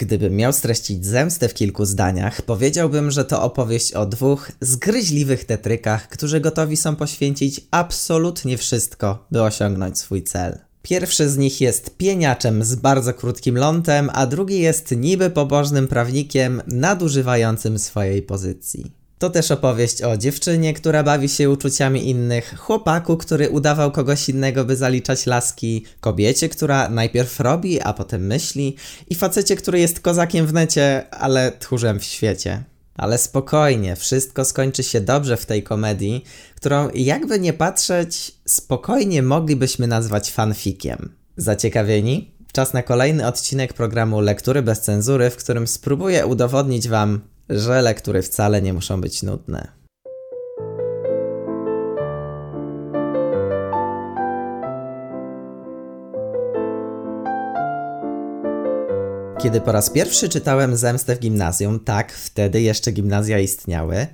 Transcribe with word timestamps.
Gdybym 0.00 0.36
miał 0.36 0.52
streścić 0.52 1.06
zemstę 1.06 1.48
w 1.48 1.54
kilku 1.54 1.84
zdaniach, 1.84 2.42
powiedziałbym, 2.42 3.10
że 3.10 3.24
to 3.24 3.42
opowieść 3.42 3.92
o 3.92 4.06
dwóch 4.06 4.52
zgryźliwych 4.60 5.44
tetrykach, 5.44 6.08
którzy 6.08 6.40
gotowi 6.40 6.76
są 6.76 6.96
poświęcić 6.96 7.60
absolutnie 7.70 8.58
wszystko, 8.58 9.26
by 9.30 9.42
osiągnąć 9.42 9.98
swój 9.98 10.22
cel. 10.22 10.58
Pierwszy 10.82 11.28
z 11.28 11.36
nich 11.36 11.60
jest 11.60 11.96
pieniaczem 11.96 12.64
z 12.64 12.74
bardzo 12.74 13.14
krótkim 13.14 13.58
lądem, 13.58 14.10
a 14.12 14.26
drugi 14.26 14.60
jest 14.60 14.90
niby 14.90 15.30
pobożnym 15.30 15.88
prawnikiem 15.88 16.62
nadużywającym 16.66 17.78
swojej 17.78 18.22
pozycji. 18.22 18.99
To 19.20 19.30
też 19.30 19.50
opowieść 19.50 20.02
o 20.02 20.16
dziewczynie, 20.16 20.74
która 20.74 21.02
bawi 21.02 21.28
się 21.28 21.50
uczuciami 21.50 22.08
innych, 22.08 22.58
chłopaku, 22.58 23.16
który 23.16 23.50
udawał 23.50 23.92
kogoś 23.92 24.28
innego, 24.28 24.64
by 24.64 24.76
zaliczać 24.76 25.26
laski, 25.26 25.84
kobiecie, 26.00 26.48
która 26.48 26.88
najpierw 26.88 27.40
robi, 27.40 27.80
a 27.80 27.92
potem 27.92 28.26
myśli, 28.26 28.76
i 29.08 29.14
facecie, 29.14 29.56
który 29.56 29.80
jest 29.80 30.00
kozakiem 30.00 30.46
w 30.46 30.52
necie, 30.52 31.14
ale 31.14 31.52
tchórzem 31.52 32.00
w 32.00 32.04
świecie. 32.04 32.64
Ale 32.94 33.18
spokojnie, 33.18 33.96
wszystko 33.96 34.44
skończy 34.44 34.82
się 34.82 35.00
dobrze 35.00 35.36
w 35.36 35.46
tej 35.46 35.62
komedii, 35.62 36.24
którą 36.56 36.88
jakby 36.94 37.40
nie 37.40 37.52
patrzeć, 37.52 38.32
spokojnie 38.46 39.22
moglibyśmy 39.22 39.86
nazwać 39.86 40.30
fanfikiem. 40.30 41.14
Zaciekawieni? 41.36 42.34
Czas 42.52 42.72
na 42.72 42.82
kolejny 42.82 43.26
odcinek 43.26 43.72
programu 43.72 44.20
Lektury 44.20 44.62
bez 44.62 44.80
cenzury, 44.80 45.30
w 45.30 45.36
którym 45.36 45.66
spróbuję 45.66 46.26
udowodnić 46.26 46.88
Wam, 46.88 47.20
że 47.50 47.82
lektury 47.82 48.22
wcale 48.22 48.62
nie 48.62 48.72
muszą 48.72 49.00
być 49.00 49.22
nudne. 49.22 49.80
Kiedy 59.42 59.60
po 59.60 59.72
raz 59.72 59.90
pierwszy 59.90 60.28
czytałem 60.28 60.76
Zemstę 60.76 61.16
w 61.16 61.18
gimnazjum, 61.18 61.80
tak, 61.80 62.12
wtedy 62.12 62.60
jeszcze 62.60 62.92
gimnazja 62.92 63.38
istniały, 63.38 64.06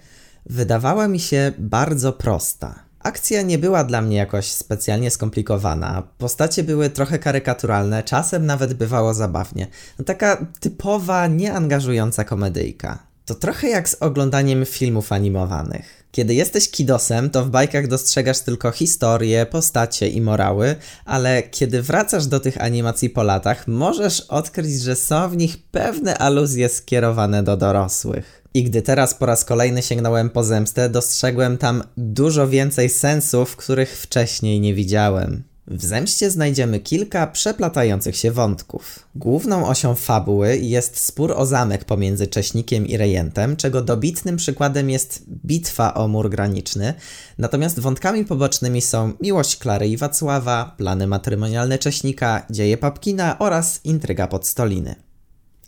wydawała 0.46 1.08
mi 1.08 1.20
się 1.20 1.52
bardzo 1.58 2.12
prosta. 2.12 2.74
Akcja 2.98 3.42
nie 3.42 3.58
była 3.58 3.84
dla 3.84 4.02
mnie 4.02 4.16
jakoś 4.16 4.46
specjalnie 4.46 5.10
skomplikowana. 5.10 6.02
Postacie 6.18 6.62
były 6.64 6.90
trochę 6.90 7.18
karykaturalne, 7.18 8.02
czasem 8.02 8.46
nawet 8.46 8.74
bywało 8.74 9.14
zabawnie. 9.14 9.66
No, 9.98 10.04
taka 10.04 10.46
typowa, 10.60 11.26
nieangażująca 11.26 12.24
komedyjka. 12.24 13.05
To 13.26 13.34
trochę 13.34 13.68
jak 13.68 13.88
z 13.88 13.94
oglądaniem 13.94 14.66
filmów 14.66 15.12
animowanych. 15.12 16.04
Kiedy 16.12 16.34
jesteś 16.34 16.70
kidosem, 16.70 17.30
to 17.30 17.44
w 17.44 17.50
bajkach 17.50 17.88
dostrzegasz 17.88 18.40
tylko 18.40 18.70
historie, 18.70 19.46
postacie 19.46 20.08
i 20.08 20.20
morały, 20.20 20.76
ale 21.04 21.42
kiedy 21.42 21.82
wracasz 21.82 22.26
do 22.26 22.40
tych 22.40 22.60
animacji 22.60 23.10
po 23.10 23.22
latach, 23.22 23.68
możesz 23.68 24.20
odkryć, 24.20 24.80
że 24.80 24.96
są 24.96 25.28
w 25.28 25.36
nich 25.36 25.56
pewne 25.70 26.18
aluzje 26.18 26.68
skierowane 26.68 27.42
do 27.42 27.56
dorosłych. 27.56 28.42
I 28.54 28.64
gdy 28.64 28.82
teraz 28.82 29.14
po 29.14 29.26
raz 29.26 29.44
kolejny 29.44 29.82
sięgnąłem 29.82 30.30
po 30.30 30.44
zemstę, 30.44 30.90
dostrzegłem 30.90 31.58
tam 31.58 31.82
dużo 31.96 32.48
więcej 32.48 32.88
sensów, 32.88 33.56
których 33.56 33.98
wcześniej 33.98 34.60
nie 34.60 34.74
widziałem. 34.74 35.42
W 35.68 35.84
Zemście 35.84 36.30
znajdziemy 36.30 36.80
kilka 36.80 37.26
przeplatających 37.26 38.16
się 38.16 38.30
wątków. 38.30 39.08
Główną 39.14 39.68
osią 39.68 39.94
fabuły 39.94 40.56
jest 40.56 40.98
spór 40.98 41.32
o 41.32 41.46
zamek 41.46 41.84
pomiędzy 41.84 42.26
Cześnikiem 42.26 42.86
i 42.86 42.96
Rejentem, 42.96 43.56
czego 43.56 43.82
dobitnym 43.82 44.36
przykładem 44.36 44.90
jest 44.90 45.24
bitwa 45.28 45.94
o 45.94 46.08
mur 46.08 46.30
graniczny, 46.30 46.94
natomiast 47.38 47.80
wątkami 47.80 48.24
pobocznymi 48.24 48.82
są 48.82 49.12
miłość 49.20 49.56
Klary 49.56 49.88
i 49.88 49.96
Wacława, 49.96 50.74
plany 50.78 51.06
matrymonialne 51.06 51.78
Cześnika, 51.78 52.46
dzieje 52.50 52.78
Papkina 52.78 53.38
oraz 53.38 53.80
intryga 53.84 54.26
Podstoliny. 54.26 54.94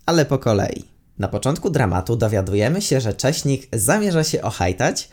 Ale 0.06 0.24
po 0.24 0.38
kolei. 0.38 0.84
Na 1.18 1.28
początku 1.28 1.70
dramatu 1.70 2.16
dowiadujemy 2.16 2.82
się, 2.82 3.00
że 3.00 3.14
Cześnik 3.14 3.68
zamierza 3.72 4.24
się 4.24 4.42
ohajtać, 4.42 5.08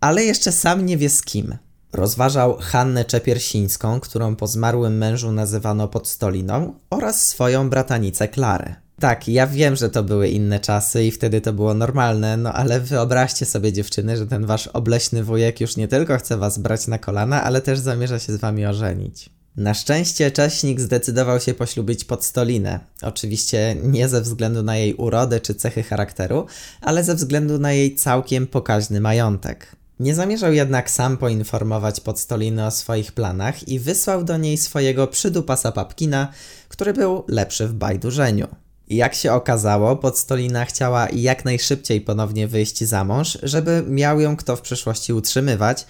ale 0.00 0.24
jeszcze 0.24 0.52
sam 0.52 0.86
nie 0.86 0.96
wie 0.96 1.10
z 1.10 1.22
kim– 1.22 1.56
Rozważał 1.92 2.56
Hannę 2.60 3.04
Czepiersińską, 3.04 4.00
którą 4.00 4.36
po 4.36 4.46
zmarłym 4.46 4.98
mężu 4.98 5.32
nazywano 5.32 5.88
Podstoliną, 5.88 6.74
oraz 6.90 7.28
swoją 7.28 7.70
bratanicę 7.70 8.28
Klarę. 8.28 8.74
Tak, 9.00 9.28
ja 9.28 9.46
wiem, 9.46 9.76
że 9.76 9.90
to 9.90 10.02
były 10.02 10.28
inne 10.28 10.60
czasy 10.60 11.04
i 11.04 11.10
wtedy 11.10 11.40
to 11.40 11.52
było 11.52 11.74
normalne, 11.74 12.36
no 12.36 12.52
ale 12.52 12.80
wyobraźcie 12.80 13.46
sobie 13.46 13.72
dziewczyny, 13.72 14.16
że 14.16 14.26
ten 14.26 14.46
wasz 14.46 14.66
obleśny 14.66 15.24
wujek 15.24 15.60
już 15.60 15.76
nie 15.76 15.88
tylko 15.88 16.18
chce 16.18 16.36
was 16.36 16.58
brać 16.58 16.86
na 16.86 16.98
kolana, 16.98 17.42
ale 17.42 17.60
też 17.60 17.78
zamierza 17.78 18.18
się 18.18 18.32
z 18.32 18.36
wami 18.36 18.66
ożenić. 18.66 19.30
Na 19.56 19.74
szczęście 19.74 20.30
Cześnik 20.30 20.80
zdecydował 20.80 21.40
się 21.40 21.54
poślubić 21.54 22.04
Podstolinę. 22.04 22.80
Oczywiście 23.02 23.76
nie 23.82 24.08
ze 24.08 24.20
względu 24.20 24.62
na 24.62 24.76
jej 24.76 24.94
urodę 24.94 25.40
czy 25.40 25.54
cechy 25.54 25.82
charakteru, 25.82 26.46
ale 26.80 27.04
ze 27.04 27.14
względu 27.14 27.58
na 27.58 27.72
jej 27.72 27.94
całkiem 27.94 28.46
pokaźny 28.46 29.00
majątek. 29.00 29.79
Nie 30.00 30.14
zamierzał 30.14 30.52
jednak 30.52 30.90
sam 30.90 31.16
poinformować 31.16 32.00
Podstoliny 32.00 32.66
o 32.66 32.70
swoich 32.70 33.12
planach 33.12 33.68
i 33.68 33.80
wysłał 33.80 34.24
do 34.24 34.36
niej 34.36 34.58
swojego 34.58 35.06
przydupasa 35.06 35.72
Papkina, 35.72 36.32
który 36.68 36.92
był 36.92 37.24
lepszy 37.28 37.68
w 37.68 37.72
bajdurzeniu. 37.72 38.48
Jak 38.88 39.14
się 39.14 39.32
okazało, 39.32 39.96
Podstolina 39.96 40.64
chciała 40.64 41.08
jak 41.12 41.44
najszybciej 41.44 42.00
ponownie 42.00 42.48
wyjść 42.48 42.84
za 42.84 43.04
mąż, 43.04 43.38
żeby 43.42 43.84
miał 43.88 44.20
ją 44.20 44.36
kto 44.36 44.56
w 44.56 44.60
przyszłości 44.60 45.12
utrzymywać, 45.12 45.86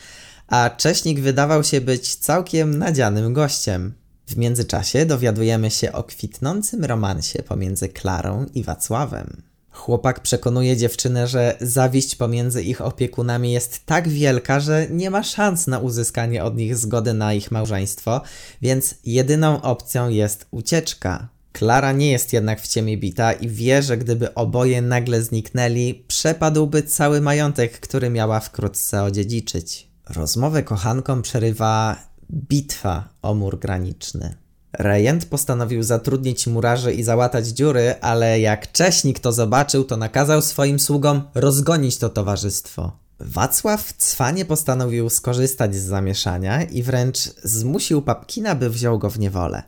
a 0.48 0.70
Cześnik 0.70 1.20
wydawał 1.20 1.64
się 1.64 1.80
być 1.80 2.14
całkiem 2.14 2.78
nadzianym 2.78 3.32
gościem. 3.32 3.94
W 4.26 4.36
międzyczasie 4.36 5.06
dowiadujemy 5.06 5.70
się 5.70 5.92
o 5.92 6.04
kwitnącym 6.04 6.84
romansie 6.84 7.42
pomiędzy 7.42 7.88
Klarą 7.88 8.46
i 8.54 8.62
Wacławem. 8.62 9.49
Chłopak 9.72 10.20
przekonuje 10.20 10.76
dziewczynę, 10.76 11.26
że 11.26 11.56
zawiść 11.60 12.16
pomiędzy 12.16 12.62
ich 12.62 12.80
opiekunami 12.80 13.52
jest 13.52 13.86
tak 13.86 14.08
wielka, 14.08 14.60
że 14.60 14.86
nie 14.90 15.10
ma 15.10 15.22
szans 15.22 15.66
na 15.66 15.78
uzyskanie 15.78 16.44
od 16.44 16.56
nich 16.56 16.76
zgody 16.76 17.14
na 17.14 17.34
ich 17.34 17.50
małżeństwo, 17.50 18.22
więc 18.62 18.94
jedyną 19.04 19.62
opcją 19.62 20.08
jest 20.08 20.46
ucieczka. 20.50 21.28
Klara 21.52 21.92
nie 21.92 22.10
jest 22.10 22.32
jednak 22.32 22.60
w 22.60 22.68
ciemię 22.68 22.96
bita 22.96 23.32
i 23.32 23.48
wie, 23.48 23.82
że 23.82 23.96
gdyby 23.96 24.34
oboje 24.34 24.82
nagle 24.82 25.22
zniknęli, 25.22 26.04
przepadłby 26.08 26.82
cały 26.82 27.20
majątek, 27.20 27.80
który 27.80 28.10
miała 28.10 28.40
wkrótce 28.40 29.02
odziedziczyć. 29.02 29.88
Rozmowę 30.08 30.62
kochankom 30.62 31.22
przerywa 31.22 31.96
bitwa 32.30 33.08
o 33.22 33.34
mur 33.34 33.58
graniczny. 33.58 34.39
Rejent 34.72 35.26
postanowił 35.26 35.82
zatrudnić 35.82 36.46
murarzy 36.46 36.92
i 36.92 37.02
załatać 37.02 37.46
dziury, 37.46 37.94
ale 38.00 38.40
jak 38.40 38.72
Cześnik 38.72 39.18
to 39.18 39.32
zobaczył, 39.32 39.84
to 39.84 39.96
nakazał 39.96 40.42
swoim 40.42 40.80
sługom 40.80 41.22
rozgonić 41.34 41.98
to 41.98 42.08
towarzystwo. 42.08 42.92
Wacław 43.20 43.92
cwanie 43.92 44.44
postanowił 44.44 45.10
skorzystać 45.10 45.74
z 45.74 45.84
zamieszania 45.84 46.62
i 46.62 46.82
wręcz 46.82 47.18
zmusił 47.44 48.02
Papkina, 48.02 48.54
by 48.54 48.70
wziął 48.70 48.98
go 48.98 49.10
w 49.10 49.18
niewolę. 49.18 49.62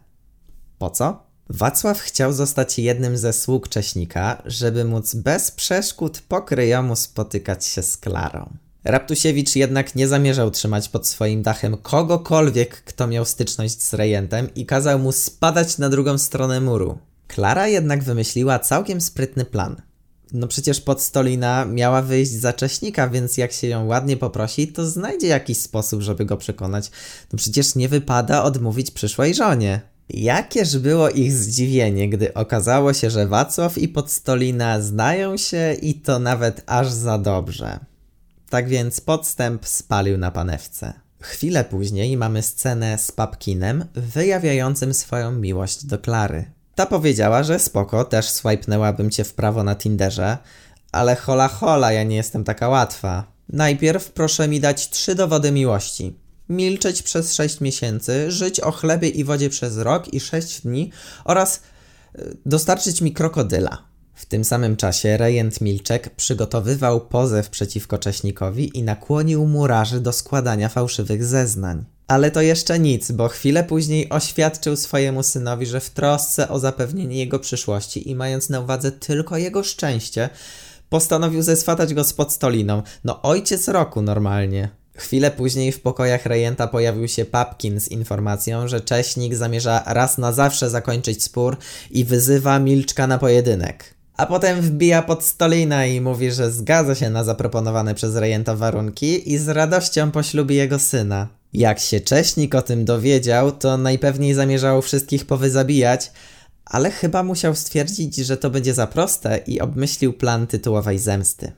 Po 0.78 0.90
co? 0.90 1.26
Wacław 1.48 1.98
chciał 2.00 2.32
zostać 2.32 2.78
jednym 2.78 3.16
ze 3.16 3.32
sług 3.32 3.68
Cześnika, 3.68 4.42
żeby 4.46 4.84
móc 4.84 5.14
bez 5.14 5.50
przeszkód 5.50 6.20
pokryjomu 6.28 6.96
spotykać 6.96 7.66
się 7.66 7.82
z 7.82 7.96
Klarą. 7.96 8.56
Raptusiewicz 8.84 9.56
jednak 9.56 9.94
nie 9.94 10.08
zamierzał 10.08 10.50
trzymać 10.50 10.88
pod 10.88 11.06
swoim 11.06 11.42
dachem 11.42 11.76
kogokolwiek, 11.76 12.82
kto 12.84 13.06
miał 13.06 13.24
styczność 13.24 13.82
z 13.82 13.94
rejentem 13.94 14.54
i 14.54 14.66
kazał 14.66 14.98
mu 14.98 15.12
spadać 15.12 15.78
na 15.78 15.88
drugą 15.88 16.18
stronę 16.18 16.60
muru. 16.60 16.98
Klara 17.28 17.68
jednak 17.68 18.04
wymyśliła 18.04 18.58
całkiem 18.58 19.00
sprytny 19.00 19.44
plan. 19.44 19.82
No 20.32 20.48
przecież 20.48 20.80
Podstolina 20.80 21.64
miała 21.64 22.02
wyjść 22.02 22.32
za 22.32 22.52
Cześnika, 22.52 23.08
więc 23.08 23.36
jak 23.36 23.52
się 23.52 23.66
ją 23.66 23.86
ładnie 23.86 24.16
poprosi, 24.16 24.68
to 24.68 24.86
znajdzie 24.86 25.26
jakiś 25.26 25.58
sposób, 25.58 26.02
żeby 26.02 26.24
go 26.24 26.36
przekonać. 26.36 26.90
No 27.32 27.36
przecież 27.36 27.74
nie 27.74 27.88
wypada 27.88 28.42
odmówić 28.42 28.90
przyszłej 28.90 29.34
żonie. 29.34 29.80
Jakież 30.08 30.78
było 30.78 31.10
ich 31.10 31.32
zdziwienie, 31.32 32.08
gdy 32.08 32.34
okazało 32.34 32.92
się, 32.92 33.10
że 33.10 33.26
Wacław 33.26 33.78
i 33.78 33.88
Podstolina 33.88 34.80
znają 34.80 35.36
się 35.36 35.76
i 35.82 35.94
to 35.94 36.18
nawet 36.18 36.62
aż 36.66 36.90
za 36.90 37.18
dobrze. 37.18 37.91
Tak 38.52 38.68
więc 38.68 39.00
podstęp 39.00 39.66
spalił 39.66 40.18
na 40.18 40.30
panewce. 40.30 40.92
Chwilę 41.20 41.64
później 41.64 42.16
mamy 42.16 42.42
scenę 42.42 42.98
z 42.98 43.12
Papkinem 43.12 43.84
wyjawiającym 43.94 44.94
swoją 44.94 45.32
miłość 45.32 45.86
do 45.86 45.98
Klary. 45.98 46.44
Ta 46.74 46.86
powiedziała, 46.86 47.42
że 47.42 47.58
spoko, 47.58 48.04
też 48.04 48.28
swajpnęłabym 48.28 49.10
cię 49.10 49.24
w 49.24 49.34
prawo 49.34 49.64
na 49.64 49.76
Tinderze, 49.76 50.38
ale 50.92 51.16
hola 51.16 51.48
hola, 51.48 51.92
ja 51.92 52.02
nie 52.02 52.16
jestem 52.16 52.44
taka 52.44 52.68
łatwa. 52.68 53.32
Najpierw 53.48 54.10
proszę 54.10 54.48
mi 54.48 54.60
dać 54.60 54.90
trzy 54.90 55.14
dowody 55.14 55.52
miłości. 55.52 56.16
Milczeć 56.48 57.02
przez 57.02 57.34
sześć 57.34 57.60
miesięcy, 57.60 58.30
żyć 58.30 58.60
o 58.60 58.72
chlebie 58.72 59.08
i 59.08 59.24
wodzie 59.24 59.50
przez 59.50 59.78
rok 59.78 60.14
i 60.14 60.20
sześć 60.20 60.60
dni 60.60 60.92
oraz 61.24 61.62
y, 62.18 62.36
dostarczyć 62.46 63.00
mi 63.00 63.12
krokodyla. 63.12 63.91
W 64.22 64.26
tym 64.26 64.44
samym 64.44 64.76
czasie 64.76 65.16
rejent 65.16 65.60
Milczek 65.60 66.10
przygotowywał 66.10 67.00
pozew 67.00 67.50
przeciwko 67.50 67.98
Cześnikowi 67.98 68.78
i 68.78 68.82
nakłonił 68.82 69.46
murarzy 69.46 70.00
do 70.00 70.12
składania 70.12 70.68
fałszywych 70.68 71.24
zeznań. 71.24 71.84
Ale 72.06 72.30
to 72.30 72.40
jeszcze 72.40 72.78
nic, 72.78 73.12
bo 73.12 73.28
chwilę 73.28 73.64
później 73.64 74.08
oświadczył 74.10 74.76
swojemu 74.76 75.22
synowi, 75.22 75.66
że 75.66 75.80
w 75.80 75.90
trosce 75.90 76.48
o 76.48 76.58
zapewnienie 76.58 77.18
jego 77.18 77.38
przyszłości 77.38 78.10
i 78.10 78.14
mając 78.14 78.48
na 78.48 78.60
uwadze 78.60 78.92
tylko 78.92 79.36
jego 79.36 79.62
szczęście, 79.62 80.28
postanowił 80.88 81.42
zeswatać 81.42 81.94
go 81.94 82.04
z 82.04 82.12
podstoliną. 82.12 82.82
No 83.04 83.22
ojciec 83.22 83.68
roku 83.68 84.02
normalnie. 84.02 84.68
Chwilę 84.96 85.30
później 85.30 85.72
w 85.72 85.80
pokojach 85.80 86.26
rejenta 86.26 86.66
pojawił 86.66 87.08
się 87.08 87.24
Papkin 87.24 87.80
z 87.80 87.88
informacją, 87.88 88.68
że 88.68 88.80
Cześnik 88.80 89.34
zamierza 89.34 89.82
raz 89.86 90.18
na 90.18 90.32
zawsze 90.32 90.70
zakończyć 90.70 91.24
spór 91.24 91.56
i 91.90 92.04
wyzywa 92.04 92.58
Milczka 92.58 93.06
na 93.06 93.18
pojedynek. 93.18 94.01
A 94.22 94.26
potem 94.26 94.60
wbija 94.60 95.02
pod 95.02 95.24
stolina 95.24 95.86
i 95.86 96.00
mówi, 96.00 96.32
że 96.32 96.52
zgadza 96.52 96.94
się 96.94 97.10
na 97.10 97.24
zaproponowane 97.24 97.94
przez 97.94 98.16
rejenta 98.16 98.56
warunki 98.56 99.32
i 99.32 99.38
z 99.38 99.48
radością 99.48 100.10
poślubi 100.10 100.56
jego 100.56 100.78
syna. 100.78 101.28
Jak 101.52 101.78
się 101.78 102.00
Cześnik 102.00 102.54
o 102.54 102.62
tym 102.62 102.84
dowiedział, 102.84 103.52
to 103.52 103.76
najpewniej 103.76 104.34
zamierzał 104.34 104.82
wszystkich 104.82 105.26
powyzabijać, 105.26 106.12
ale 106.64 106.90
chyba 106.90 107.22
musiał 107.22 107.54
stwierdzić, 107.54 108.16
że 108.16 108.36
to 108.36 108.50
będzie 108.50 108.74
za 108.74 108.86
proste 108.86 109.38
i 109.46 109.60
obmyślił 109.60 110.12
plan 110.12 110.46
tytułowej 110.46 110.98
zemsty. 110.98 111.52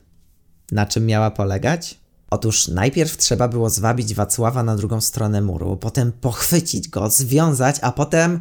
Na 0.71 0.85
czym 0.85 1.05
miała 1.05 1.31
polegać? 1.31 1.97
Otóż 2.29 2.67
najpierw 2.67 3.17
trzeba 3.17 3.47
było 3.47 3.69
zwabić 3.69 4.13
Wacława 4.13 4.63
na 4.63 4.75
drugą 4.75 5.01
stronę 5.01 5.41
muru, 5.41 5.77
potem 5.77 6.11
pochwycić 6.11 6.89
go, 6.89 7.09
związać, 7.09 7.75
a 7.81 7.91
potem 7.91 8.39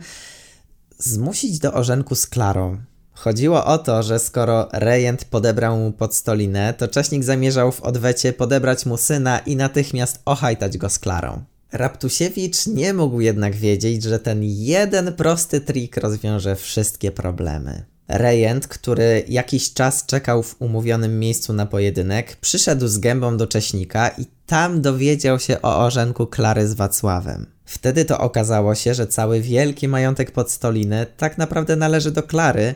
zmusić 0.99 1.59
do 1.59 1.73
orzenku 1.73 2.15
z 2.15 2.27
Klarą. 2.27 2.79
Chodziło 3.15 3.65
o 3.65 3.79
to, 3.79 4.03
że 4.03 4.19
skoro 4.19 4.69
rejent 4.73 5.25
podebrał 5.25 5.79
mu 5.79 5.93
podstolinę, 5.93 6.75
to 6.75 6.89
Cześnik 6.89 7.25
zamierzał 7.25 7.73
w 7.73 7.81
odwecie 7.81 8.33
podebrać 8.33 8.87
mu 8.87 8.97
syna 8.97 9.39
i 9.39 9.57
natychmiast 9.57 10.23
ochajtać 10.25 10.79
go 10.79 10.91
z 10.91 10.99
Klarą. 10.99 11.45
Raptusiewicz 11.73 12.67
nie 12.67 12.95
mógł 12.95 13.21
jednak 13.21 13.57
wiedzieć, 13.57 14.03
że 14.03 14.19
ten 14.19 14.41
jeden 14.43 15.13
prosty 15.13 15.61
trik 15.61 15.97
rozwiąże 15.97 16.57
wszystkie 16.57 17.13
problemy. 17.13 17.85
Rejent, 18.09 18.69
który 18.69 19.25
jakiś 19.29 19.73
czas 19.73 20.07
czekał 20.07 20.43
w 20.43 20.57
umówionym 20.59 21.19
miejscu 21.19 21.53
na 21.53 21.67
pojedynek, 21.67 22.37
przyszedł 22.37 22.89
z 22.89 22.99
gębą 22.99 23.37
do 23.37 23.47
Cześnika 23.47 24.09
i 24.09 24.27
tam 24.47 24.83
dowiedział 24.83 25.39
się 25.39 25.63
o 25.63 25.79
orzenku 25.79 26.27
Klary 26.27 26.69
z 26.69 26.75
Wacławem. 26.75 27.47
Wtedy 27.65 28.05
to 28.05 28.19
okazało 28.19 28.75
się, 28.75 28.95
że 28.95 29.07
cały 29.07 29.41
wielki 29.41 29.89
majątek 29.89 30.31
Podstoliny 30.31 31.07
tak 31.17 31.39
naprawdę 31.39 31.77
należy 31.77 32.11
do 32.11 32.23
Klary, 32.23 32.75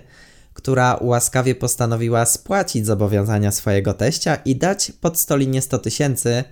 która 0.58 0.99
łaskawie 1.00 1.55
postanowiła 1.55 2.26
spłacić 2.26 2.87
zobowiązania 2.87 3.52
swojego 3.52 3.94
teścia 3.94 4.34
i 4.34 4.56
dać 4.56 4.93
Podstolinie 5.00 5.62
100 5.62 5.78
tysięcy, 5.78 6.44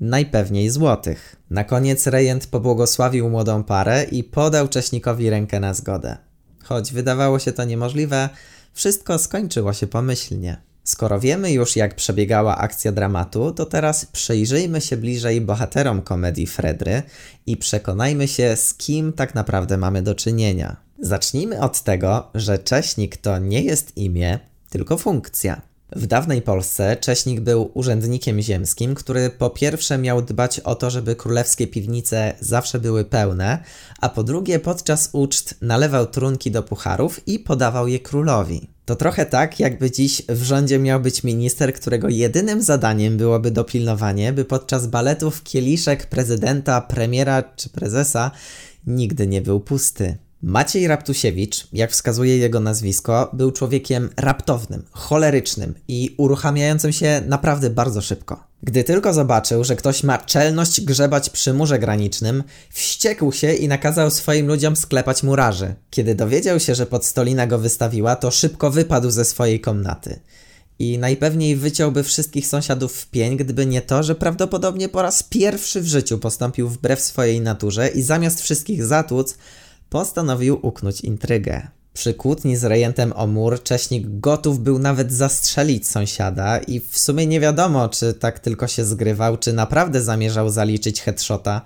najpewniej 0.00 0.70
złotych. 0.70 1.36
Na 1.50 1.64
koniec 1.64 2.06
rejent 2.06 2.46
pobłogosławił 2.46 3.30
młodą 3.30 3.64
parę 3.64 4.04
i 4.04 4.24
podał 4.24 4.68
Cześnikowi 4.68 5.30
rękę 5.30 5.60
na 5.60 5.74
zgodę. 5.74 6.16
Choć 6.64 6.92
wydawało 6.92 7.38
się 7.38 7.52
to 7.52 7.64
niemożliwe, 7.64 8.28
wszystko 8.72 9.18
skończyło 9.18 9.72
się 9.72 9.86
pomyślnie. 9.86 10.56
Skoro 10.84 11.20
wiemy 11.20 11.52
już, 11.52 11.76
jak 11.76 11.94
przebiegała 11.94 12.58
akcja 12.58 12.92
dramatu, 12.92 13.52
to 13.52 13.66
teraz 13.66 14.06
przyjrzyjmy 14.06 14.80
się 14.80 14.96
bliżej 14.96 15.40
bohaterom 15.40 16.02
komedii 16.02 16.46
Fredry 16.46 17.02
i 17.46 17.56
przekonajmy 17.56 18.28
się, 18.28 18.56
z 18.56 18.74
kim 18.74 19.12
tak 19.12 19.34
naprawdę 19.34 19.76
mamy 19.76 20.02
do 20.02 20.14
czynienia. 20.14 20.85
Zacznijmy 20.98 21.60
od 21.60 21.82
tego, 21.82 22.30
że 22.34 22.58
Cześnik 22.58 23.16
to 23.16 23.38
nie 23.38 23.62
jest 23.62 23.96
imię, 23.96 24.38
tylko 24.70 24.96
funkcja. 24.96 25.62
W 25.92 26.06
dawnej 26.06 26.42
Polsce 26.42 26.96
Cześnik 26.96 27.40
był 27.40 27.70
urzędnikiem 27.74 28.40
ziemskim, 28.40 28.94
który 28.94 29.30
po 29.30 29.50
pierwsze 29.50 29.98
miał 29.98 30.22
dbać 30.22 30.60
o 30.60 30.74
to, 30.74 30.90
żeby 30.90 31.16
królewskie 31.16 31.66
piwnice 31.66 32.32
zawsze 32.40 32.78
były 32.78 33.04
pełne, 33.04 33.58
a 34.00 34.08
po 34.08 34.22
drugie 34.22 34.58
podczas 34.58 35.08
uczt 35.12 35.54
nalewał 35.60 36.06
trunki 36.06 36.50
do 36.50 36.62
pucharów 36.62 37.28
i 37.28 37.38
podawał 37.38 37.88
je 37.88 37.98
królowi. 37.98 38.68
To 38.84 38.96
trochę 38.96 39.26
tak, 39.26 39.60
jakby 39.60 39.90
dziś 39.90 40.22
w 40.28 40.42
rządzie 40.42 40.78
miał 40.78 41.00
być 41.00 41.24
minister, 41.24 41.74
którego 41.74 42.08
jedynym 42.08 42.62
zadaniem 42.62 43.16
byłoby 43.16 43.50
dopilnowanie, 43.50 44.32
by 44.32 44.44
podczas 44.44 44.86
baletów 44.86 45.42
kieliszek 45.42 46.06
prezydenta, 46.06 46.80
premiera 46.80 47.42
czy 47.42 47.68
prezesa 47.68 48.30
nigdy 48.86 49.26
nie 49.26 49.42
był 49.42 49.60
pusty. 49.60 50.16
Maciej 50.48 50.86
Raptusiewicz, 50.86 51.66
jak 51.72 51.92
wskazuje 51.92 52.38
jego 52.38 52.60
nazwisko, 52.60 53.30
był 53.32 53.52
człowiekiem 53.52 54.10
raptownym, 54.16 54.82
cholerycznym 54.90 55.74
i 55.88 56.14
uruchamiającym 56.16 56.92
się 56.92 57.22
naprawdę 57.28 57.70
bardzo 57.70 58.02
szybko. 58.02 58.44
Gdy 58.62 58.84
tylko 58.84 59.14
zobaczył, 59.14 59.64
że 59.64 59.76
ktoś 59.76 60.02
ma 60.02 60.18
czelność 60.18 60.80
grzebać 60.80 61.30
przy 61.30 61.54
murze 61.54 61.78
granicznym, 61.78 62.42
wściekł 62.70 63.32
się 63.32 63.52
i 63.52 63.68
nakazał 63.68 64.10
swoim 64.10 64.46
ludziom 64.46 64.76
sklepać 64.76 65.22
murarzy. 65.22 65.74
Kiedy 65.90 66.14
dowiedział 66.14 66.60
się, 66.60 66.74
że 66.74 66.86
podstolina 66.86 67.46
go 67.46 67.58
wystawiła, 67.58 68.16
to 68.16 68.30
szybko 68.30 68.70
wypadł 68.70 69.10
ze 69.10 69.24
swojej 69.24 69.60
komnaty. 69.60 70.20
I 70.78 70.98
najpewniej 70.98 71.56
wyciąłby 71.56 72.02
wszystkich 72.02 72.46
sąsiadów 72.46 72.92
w 72.92 73.10
pień, 73.10 73.36
gdyby 73.36 73.66
nie 73.66 73.82
to, 73.82 74.02
że 74.02 74.14
prawdopodobnie 74.14 74.88
po 74.88 75.02
raz 75.02 75.22
pierwszy 75.22 75.80
w 75.80 75.86
życiu 75.86 76.18
postąpił 76.18 76.68
wbrew 76.68 77.00
swojej 77.00 77.40
naturze 77.40 77.88
i 77.88 78.02
zamiast 78.02 78.42
wszystkich 78.42 78.84
zatłuc, 78.84 79.36
postanowił 79.88 80.58
uknąć 80.62 81.00
intrygę. 81.00 81.68
Przy 81.96 82.14
kłótni 82.14 82.56
z 82.56 82.64
rejentem 82.64 83.12
o 83.16 83.26
mur 83.26 83.62
Cześnik 83.62 84.20
gotów 84.20 84.60
był 84.60 84.78
nawet 84.78 85.12
zastrzelić 85.12 85.88
sąsiada 85.88 86.58
i 86.58 86.80
w 86.80 86.98
sumie 86.98 87.26
nie 87.26 87.40
wiadomo, 87.40 87.88
czy 87.88 88.14
tak 88.14 88.38
tylko 88.38 88.68
się 88.68 88.84
zgrywał, 88.84 89.36
czy 89.36 89.52
naprawdę 89.52 90.02
zamierzał 90.02 90.50
zaliczyć 90.50 91.02
headshota, 91.02 91.62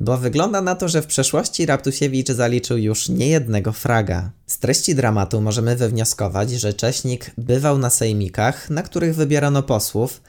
bo 0.00 0.18
wygląda 0.18 0.60
na 0.60 0.74
to, 0.74 0.88
że 0.88 1.02
w 1.02 1.06
przeszłości 1.06 1.66
Raptusiewicz 1.66 2.28
zaliczył 2.28 2.78
już 2.78 3.08
niejednego 3.08 3.72
fraga. 3.72 4.30
Z 4.46 4.58
treści 4.58 4.94
dramatu 4.94 5.40
możemy 5.40 5.76
wywnioskować, 5.76 6.50
że 6.50 6.74
Cześnik 6.74 7.30
bywał 7.38 7.78
na 7.78 7.90
sejmikach, 7.90 8.70
na 8.70 8.82
których 8.82 9.14
wybierano 9.14 9.62
posłów, 9.62 10.20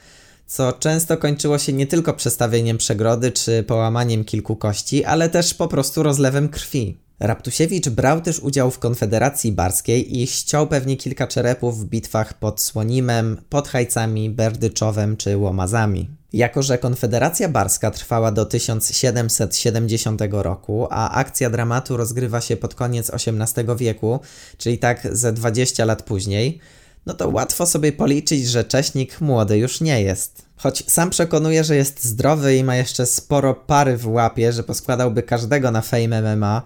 co 0.46 0.72
często 0.72 1.16
kończyło 1.16 1.58
się 1.58 1.72
nie 1.72 1.86
tylko 1.86 2.14
przestawieniem 2.14 2.78
przegrody 2.78 3.32
czy 3.32 3.62
połamaniem 3.62 4.24
kilku 4.24 4.56
kości, 4.56 5.04
ale 5.04 5.28
też 5.28 5.54
po 5.54 5.68
prostu 5.68 6.02
rozlewem 6.02 6.48
krwi. 6.48 6.98
Raptusiewicz 7.20 7.88
brał 7.88 8.20
też 8.20 8.38
udział 8.38 8.70
w 8.70 8.78
Konfederacji 8.78 9.52
Barskiej 9.52 10.20
i 10.20 10.26
ściął 10.26 10.66
pewnie 10.66 10.96
kilka 10.96 11.26
czerepów 11.26 11.80
w 11.80 11.84
bitwach 11.84 12.34
pod 12.34 12.60
Słonimem, 12.62 13.40
pod 13.48 13.68
Hajcami, 13.68 14.30
Berdyczowem 14.30 15.16
czy 15.16 15.36
Łomazami. 15.36 16.10
Jako, 16.32 16.62
że 16.62 16.78
Konfederacja 16.78 17.48
Barska 17.48 17.90
trwała 17.90 18.32
do 18.32 18.44
1770 18.46 20.20
roku, 20.30 20.86
a 20.90 21.10
akcja 21.10 21.50
dramatu 21.50 21.96
rozgrywa 21.96 22.40
się 22.40 22.56
pod 22.56 22.74
koniec 22.74 23.10
XVIII 23.10 23.76
wieku, 23.76 24.20
czyli 24.58 24.78
tak 24.78 25.08
ze 25.12 25.32
20 25.32 25.84
lat 25.84 26.02
później, 26.02 26.60
no 27.06 27.14
to 27.14 27.28
łatwo 27.28 27.66
sobie 27.66 27.92
policzyć, 27.92 28.46
że 28.46 28.64
Cześnik 28.64 29.20
młody 29.20 29.58
już 29.58 29.80
nie 29.80 30.02
jest. 30.02 30.42
Choć 30.56 30.90
sam 30.90 31.10
przekonuje, 31.10 31.64
że 31.64 31.76
jest 31.76 32.04
zdrowy 32.04 32.56
i 32.56 32.64
ma 32.64 32.76
jeszcze 32.76 33.06
sporo 33.06 33.54
pary 33.54 33.96
w 33.96 34.08
łapie, 34.08 34.52
że 34.52 34.62
poskładałby 34.62 35.22
każdego 35.22 35.70
na 35.70 35.80
Fame 35.80 36.36
MMA, 36.36 36.62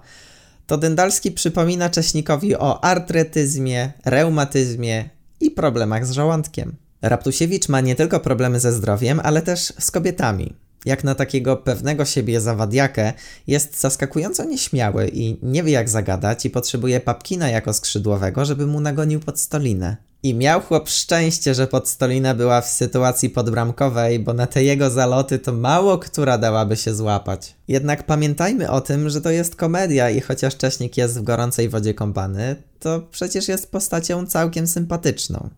to 0.66 0.78
Dendalski 0.78 1.32
przypomina 1.32 1.90
Cześnikowi 1.90 2.56
o 2.56 2.84
artretyzmie, 2.84 3.92
reumatyzmie 4.04 5.08
i 5.40 5.50
problemach 5.50 6.06
z 6.06 6.10
żołądkiem. 6.10 6.76
Raptusiewicz 7.02 7.68
ma 7.68 7.80
nie 7.80 7.94
tylko 7.94 8.20
problemy 8.20 8.60
ze 8.60 8.72
zdrowiem, 8.72 9.20
ale 9.24 9.42
też 9.42 9.72
z 9.78 9.90
kobietami. 9.90 10.54
Jak 10.84 11.04
na 11.04 11.14
takiego 11.14 11.56
pewnego 11.56 12.04
siebie 12.04 12.40
zawadiakę, 12.40 13.12
jest 13.46 13.80
zaskakująco 13.80 14.44
nieśmiały 14.44 15.08
i 15.08 15.38
nie 15.42 15.62
wie 15.62 15.72
jak 15.72 15.88
zagadać 15.88 16.46
i 16.46 16.50
potrzebuje 16.50 17.00
papkina 17.00 17.48
jako 17.48 17.72
skrzydłowego, 17.72 18.44
żeby 18.44 18.66
mu 18.66 18.80
nagonił 18.80 19.20
pod 19.20 19.40
stolinę. 19.40 19.96
I 20.24 20.34
miał 20.34 20.60
chłop 20.60 20.88
szczęście, 20.88 21.54
że 21.54 21.66
podstolina 21.66 22.34
była 22.34 22.60
w 22.60 22.68
sytuacji 22.68 23.30
podbramkowej, 23.30 24.18
bo 24.18 24.32
na 24.32 24.46
te 24.46 24.64
jego 24.64 24.90
zaloty 24.90 25.38
to 25.38 25.52
mało 25.52 25.98
która 25.98 26.38
dałaby 26.38 26.76
się 26.76 26.94
złapać. 26.94 27.54
Jednak 27.68 28.06
pamiętajmy 28.06 28.70
o 28.70 28.80
tym, 28.80 29.10
że 29.10 29.20
to 29.20 29.30
jest 29.30 29.56
komedia 29.56 30.10
i 30.10 30.20
chociaż 30.20 30.56
Cześnik 30.56 30.96
jest 30.96 31.18
w 31.18 31.22
gorącej 31.22 31.68
wodzie 31.68 31.94
kąpany, 31.94 32.56
to 32.80 33.00
przecież 33.10 33.48
jest 33.48 33.70
postacią 33.70 34.26
całkiem 34.26 34.66
sympatyczną. 34.66 35.50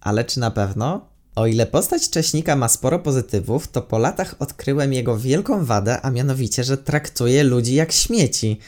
Ale 0.00 0.24
czy 0.24 0.40
na 0.40 0.50
pewno? 0.50 1.08
O 1.34 1.46
ile 1.46 1.66
postać 1.66 2.10
Cześnika 2.10 2.56
ma 2.56 2.68
sporo 2.68 2.98
pozytywów, 2.98 3.68
to 3.68 3.82
po 3.82 3.98
latach 3.98 4.34
odkryłem 4.38 4.92
jego 4.92 5.18
wielką 5.18 5.64
wadę, 5.64 6.00
a 6.00 6.10
mianowicie, 6.10 6.64
że 6.64 6.78
traktuje 6.78 7.44
ludzi 7.44 7.74
jak 7.74 7.92
śmieci. 7.92 8.58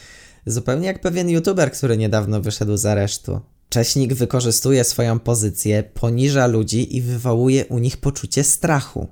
Zupełnie 0.46 0.86
jak 0.86 1.00
pewien 1.00 1.28
youtuber, 1.28 1.72
który 1.72 1.96
niedawno 1.96 2.40
wyszedł 2.40 2.76
z 2.76 2.86
aresztu. 2.86 3.40
Cześnik 3.70 4.14
wykorzystuje 4.14 4.84
swoją 4.84 5.18
pozycję, 5.18 5.82
poniża 5.82 6.46
ludzi 6.46 6.96
i 6.96 7.02
wywołuje 7.02 7.66
u 7.66 7.78
nich 7.78 7.96
poczucie 7.96 8.44
strachu. 8.44 9.08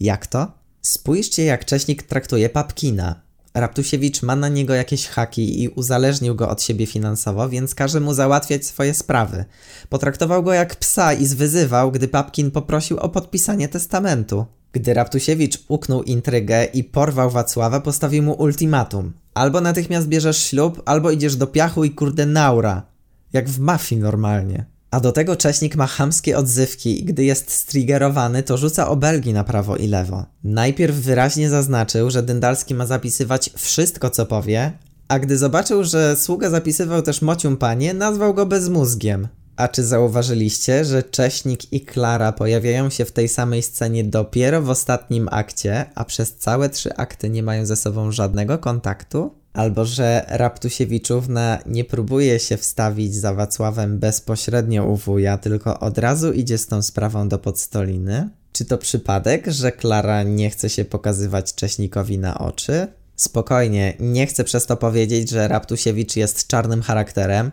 Jak 0.00 0.26
to? 0.26 0.52
Spójrzcie, 0.82 1.44
jak 1.44 1.64
Cześnik 1.64 2.02
traktuje 2.02 2.48
Papkina. 2.48 3.22
Raptusiewicz 3.54 4.22
ma 4.22 4.36
na 4.36 4.48
niego 4.48 4.74
jakieś 4.74 5.06
haki 5.06 5.62
i 5.62 5.68
uzależnił 5.68 6.34
go 6.34 6.48
od 6.48 6.62
siebie 6.62 6.86
finansowo, 6.86 7.48
więc 7.48 7.74
każe 7.74 8.00
mu 8.00 8.14
załatwiać 8.14 8.66
swoje 8.66 8.94
sprawy. 8.94 9.44
Potraktował 9.88 10.42
go 10.42 10.52
jak 10.52 10.76
psa 10.76 11.12
i 11.12 11.26
zwyzywał, 11.26 11.92
gdy 11.92 12.08
Papkin 12.08 12.50
poprosił 12.50 12.98
o 12.98 13.08
podpisanie 13.08 13.68
testamentu. 13.68 14.46
Gdy 14.72 14.94
Raptusiewicz 14.94 15.58
uknął 15.68 16.02
intrygę 16.02 16.64
i 16.64 16.84
porwał 16.84 17.30
Wacława, 17.30 17.80
postawił 17.80 18.22
mu 18.22 18.32
ultimatum. 18.32 19.12
Albo 19.34 19.60
natychmiast 19.60 20.08
bierzesz 20.08 20.42
ślub, 20.42 20.82
albo 20.84 21.10
idziesz 21.10 21.36
do 21.36 21.46
piachu 21.46 21.84
i 21.84 21.90
kurde 21.90 22.26
naura. 22.26 22.97
Jak 23.32 23.48
w 23.48 23.58
mafii 23.58 24.00
normalnie. 24.00 24.66
A 24.90 25.00
do 25.00 25.12
tego 25.12 25.36
Cześnik 25.36 25.76
ma 25.76 25.86
chamskie 25.86 26.38
odzywki 26.38 27.00
i 27.00 27.04
gdy 27.04 27.24
jest 27.24 27.50
striggerowany, 27.50 28.42
to 28.42 28.56
rzuca 28.56 28.88
obelgi 28.88 29.32
na 29.32 29.44
prawo 29.44 29.76
i 29.76 29.86
lewo. 29.86 30.26
Najpierw 30.44 30.96
wyraźnie 30.96 31.50
zaznaczył, 31.50 32.10
że 32.10 32.22
Dyndalski 32.22 32.74
ma 32.74 32.86
zapisywać 32.86 33.50
wszystko, 33.56 34.10
co 34.10 34.26
powie, 34.26 34.72
a 35.08 35.18
gdy 35.18 35.38
zobaczył, 35.38 35.84
że 35.84 36.16
sługa 36.16 36.50
zapisywał 36.50 37.02
też 37.02 37.22
mocium 37.22 37.56
panie, 37.56 37.94
nazwał 37.94 38.34
go 38.34 38.46
bezmózgiem. 38.46 39.28
A 39.56 39.68
czy 39.68 39.84
zauważyliście, 39.84 40.84
że 40.84 41.02
Cześnik 41.02 41.72
i 41.72 41.80
Klara 41.80 42.32
pojawiają 42.32 42.90
się 42.90 43.04
w 43.04 43.12
tej 43.12 43.28
samej 43.28 43.62
scenie 43.62 44.04
dopiero 44.04 44.62
w 44.62 44.70
ostatnim 44.70 45.28
akcie, 45.30 45.86
a 45.94 46.04
przez 46.04 46.36
całe 46.36 46.68
trzy 46.68 46.96
akty 46.96 47.30
nie 47.30 47.42
mają 47.42 47.66
ze 47.66 47.76
sobą 47.76 48.12
żadnego 48.12 48.58
kontaktu? 48.58 49.37
Albo 49.58 49.84
że 49.84 50.24
Raptusiewiczówna 50.28 51.58
nie 51.66 51.84
próbuje 51.84 52.38
się 52.38 52.56
wstawić 52.56 53.14
za 53.14 53.34
Wacławem 53.34 53.98
bezpośrednio 53.98 54.84
u 54.84 54.96
wuja, 54.96 55.38
tylko 55.38 55.80
od 55.80 55.98
razu 55.98 56.32
idzie 56.32 56.58
z 56.58 56.66
tą 56.66 56.82
sprawą 56.82 57.28
do 57.28 57.38
podstoliny? 57.38 58.28
Czy 58.52 58.64
to 58.64 58.78
przypadek, 58.78 59.46
że 59.46 59.72
Klara 59.72 60.22
nie 60.22 60.50
chce 60.50 60.70
się 60.70 60.84
pokazywać 60.84 61.54
Cześnikowi 61.54 62.18
na 62.18 62.38
oczy? 62.38 62.86
Spokojnie, 63.16 63.94
nie 64.00 64.26
chcę 64.26 64.44
przez 64.44 64.66
to 64.66 64.76
powiedzieć, 64.76 65.30
że 65.30 65.48
Raptusiewicz 65.48 66.16
jest 66.16 66.46
czarnym 66.46 66.82
charakterem, 66.82 67.50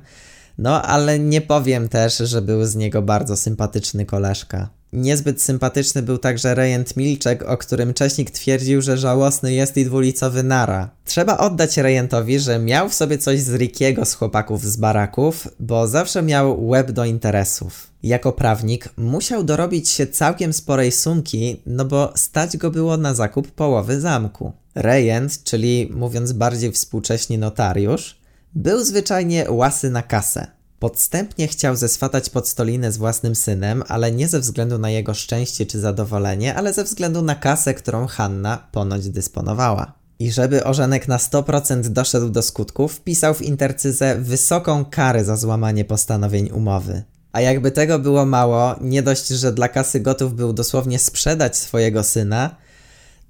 no 0.58 0.82
ale 0.82 1.20
nie 1.20 1.42
powiem 1.42 1.90
też, 1.90 2.18
że 2.18 2.42
był 2.42 2.66
z 2.66 2.76
niego 2.76 3.02
bardzo 3.02 3.38
sympatyczny 3.38 4.06
koleżka. 4.06 4.70
Niezbyt 4.94 5.42
sympatyczny 5.42 6.02
był 6.02 6.18
także 6.18 6.56
Rejent 6.56 6.98
Milczek, 6.98 7.44
o 7.44 7.58
którym 7.58 7.94
Cześnik 7.94 8.32
twierdził, 8.32 8.82
że 8.82 8.98
żałosny 8.98 9.54
jest 9.54 9.78
i 9.78 9.86
dwulicowy 9.86 10.44
nara. 10.44 10.90
Trzeba 11.06 11.38
oddać 11.38 11.78
Rejentowi, 11.78 12.40
że 12.40 12.60
miał 12.60 12.90
w 12.90 12.94
sobie 12.94 13.18
coś 13.18 13.42
z 13.42 13.54
Rickiego 13.54 14.06
z 14.06 14.14
chłopaków 14.14 14.64
z 14.66 14.76
baraków, 14.76 15.48
bo 15.60 15.88
zawsze 15.88 16.24
miał 16.24 16.68
łeb 16.68 16.92
do 16.92 17.06
interesów. 17.06 17.88
Jako 18.04 18.32
prawnik 18.32 18.90
musiał 18.98 19.44
dorobić 19.44 19.90
się 19.90 20.08
całkiem 20.08 20.54
sporej 20.54 20.92
sumki, 20.92 21.62
no 21.66 21.86
bo 21.86 22.14
stać 22.16 22.58
go 22.58 22.72
było 22.72 22.98
na 22.98 23.14
zakup 23.14 23.52
połowy 23.52 24.02
zamku. 24.02 24.52
Rejent, 24.76 25.44
czyli 25.44 25.90
mówiąc 25.94 26.34
bardziej 26.34 26.72
współcześnie 26.72 27.38
notariusz, 27.38 28.18
był 28.56 28.84
zwyczajnie 28.84 29.46
łasy 29.52 29.90
na 29.90 30.04
kasę. 30.04 30.55
Podstępnie 30.80 31.48
chciał 31.48 31.76
zeswatać 31.76 32.30
podstolinę 32.30 32.92
z 32.92 32.98
własnym 32.98 33.36
synem, 33.36 33.84
ale 33.88 34.12
nie 34.12 34.28
ze 34.28 34.40
względu 34.40 34.78
na 34.78 34.90
jego 34.90 35.14
szczęście 35.14 35.66
czy 35.66 35.80
zadowolenie, 35.80 36.56
ale 36.56 36.74
ze 36.74 36.84
względu 36.84 37.22
na 37.22 37.36
kasę, 37.36 37.74
którą 37.74 38.08
Hanna 38.08 38.68
ponoć 38.72 39.10
dysponowała. 39.10 39.94
I 40.20 40.32
żeby 40.32 40.64
Orzenek 40.64 41.08
na 41.08 41.18
100% 41.18 41.82
doszedł 41.82 42.30
do 42.30 42.42
skutku, 42.42 42.88
wpisał 42.88 43.34
w 43.34 43.42
intercyzę 43.42 44.16
wysoką 44.20 44.86
karę 44.86 45.26
za 45.26 45.38
złamanie 45.38 45.86
postanowień 45.86 46.50
umowy. 46.52 47.04
A 47.32 47.42
jakby 47.42 47.72
tego 47.72 48.00
było 48.00 48.26
mało, 48.26 48.76
nie 48.82 49.04
dość, 49.04 49.28
że 49.28 49.54
dla 49.54 49.70
kasy 49.70 50.00
gotów 50.00 50.36
był 50.36 50.54
dosłownie 50.54 51.00
sprzedać 51.00 51.58
swojego 51.58 52.04
syna, 52.04 52.56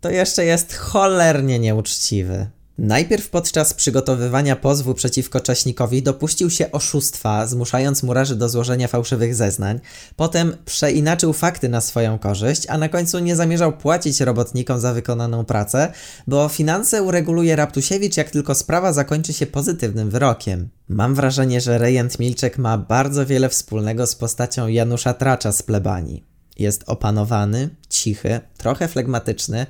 to 0.01 0.09
jeszcze 0.09 0.45
jest 0.45 0.73
cholernie 0.75 1.59
nieuczciwy. 1.59 2.47
Najpierw 2.77 3.29
podczas 3.29 3.73
przygotowywania 3.73 4.55
pozwu 4.55 4.93
przeciwko 4.93 5.39
Cześnikowi 5.39 6.03
dopuścił 6.03 6.49
się 6.49 6.71
oszustwa, 6.71 7.47
zmuszając 7.47 8.03
murarzy 8.03 8.35
do 8.35 8.49
złożenia 8.49 8.87
fałszywych 8.87 9.35
zeznań. 9.35 9.79
Potem 10.15 10.57
przeinaczył 10.65 11.33
fakty 11.33 11.69
na 11.69 11.81
swoją 11.81 12.19
korzyść, 12.19 12.65
a 12.69 12.77
na 12.77 12.89
końcu 12.89 13.19
nie 13.19 13.35
zamierzał 13.35 13.77
płacić 13.77 14.21
robotnikom 14.21 14.79
za 14.79 14.93
wykonaną 14.93 15.45
pracę, 15.45 15.91
bo 16.27 16.49
finanse 16.49 17.03
ureguluje 17.03 17.55
Raptusiewicz, 17.55 18.17
jak 18.17 18.29
tylko 18.29 18.55
sprawa 18.55 18.93
zakończy 18.93 19.33
się 19.33 19.45
pozytywnym 19.45 20.09
wyrokiem. 20.09 20.69
Mam 20.89 21.15
wrażenie, 21.15 21.61
że 21.61 21.77
rejent 21.77 22.19
Milczek 22.19 22.57
ma 22.57 22.77
bardzo 22.77 23.25
wiele 23.25 23.49
wspólnego 23.49 24.07
z 24.07 24.15
postacią 24.15 24.67
Janusza 24.67 25.13
Tracza 25.13 25.51
z 25.51 25.63
plebanii. 25.63 26.23
Jest 26.59 26.83
opanowany, 26.87 27.69
cichy, 27.89 28.39
trochę 28.57 28.87
flegmatyczny, 28.87 29.65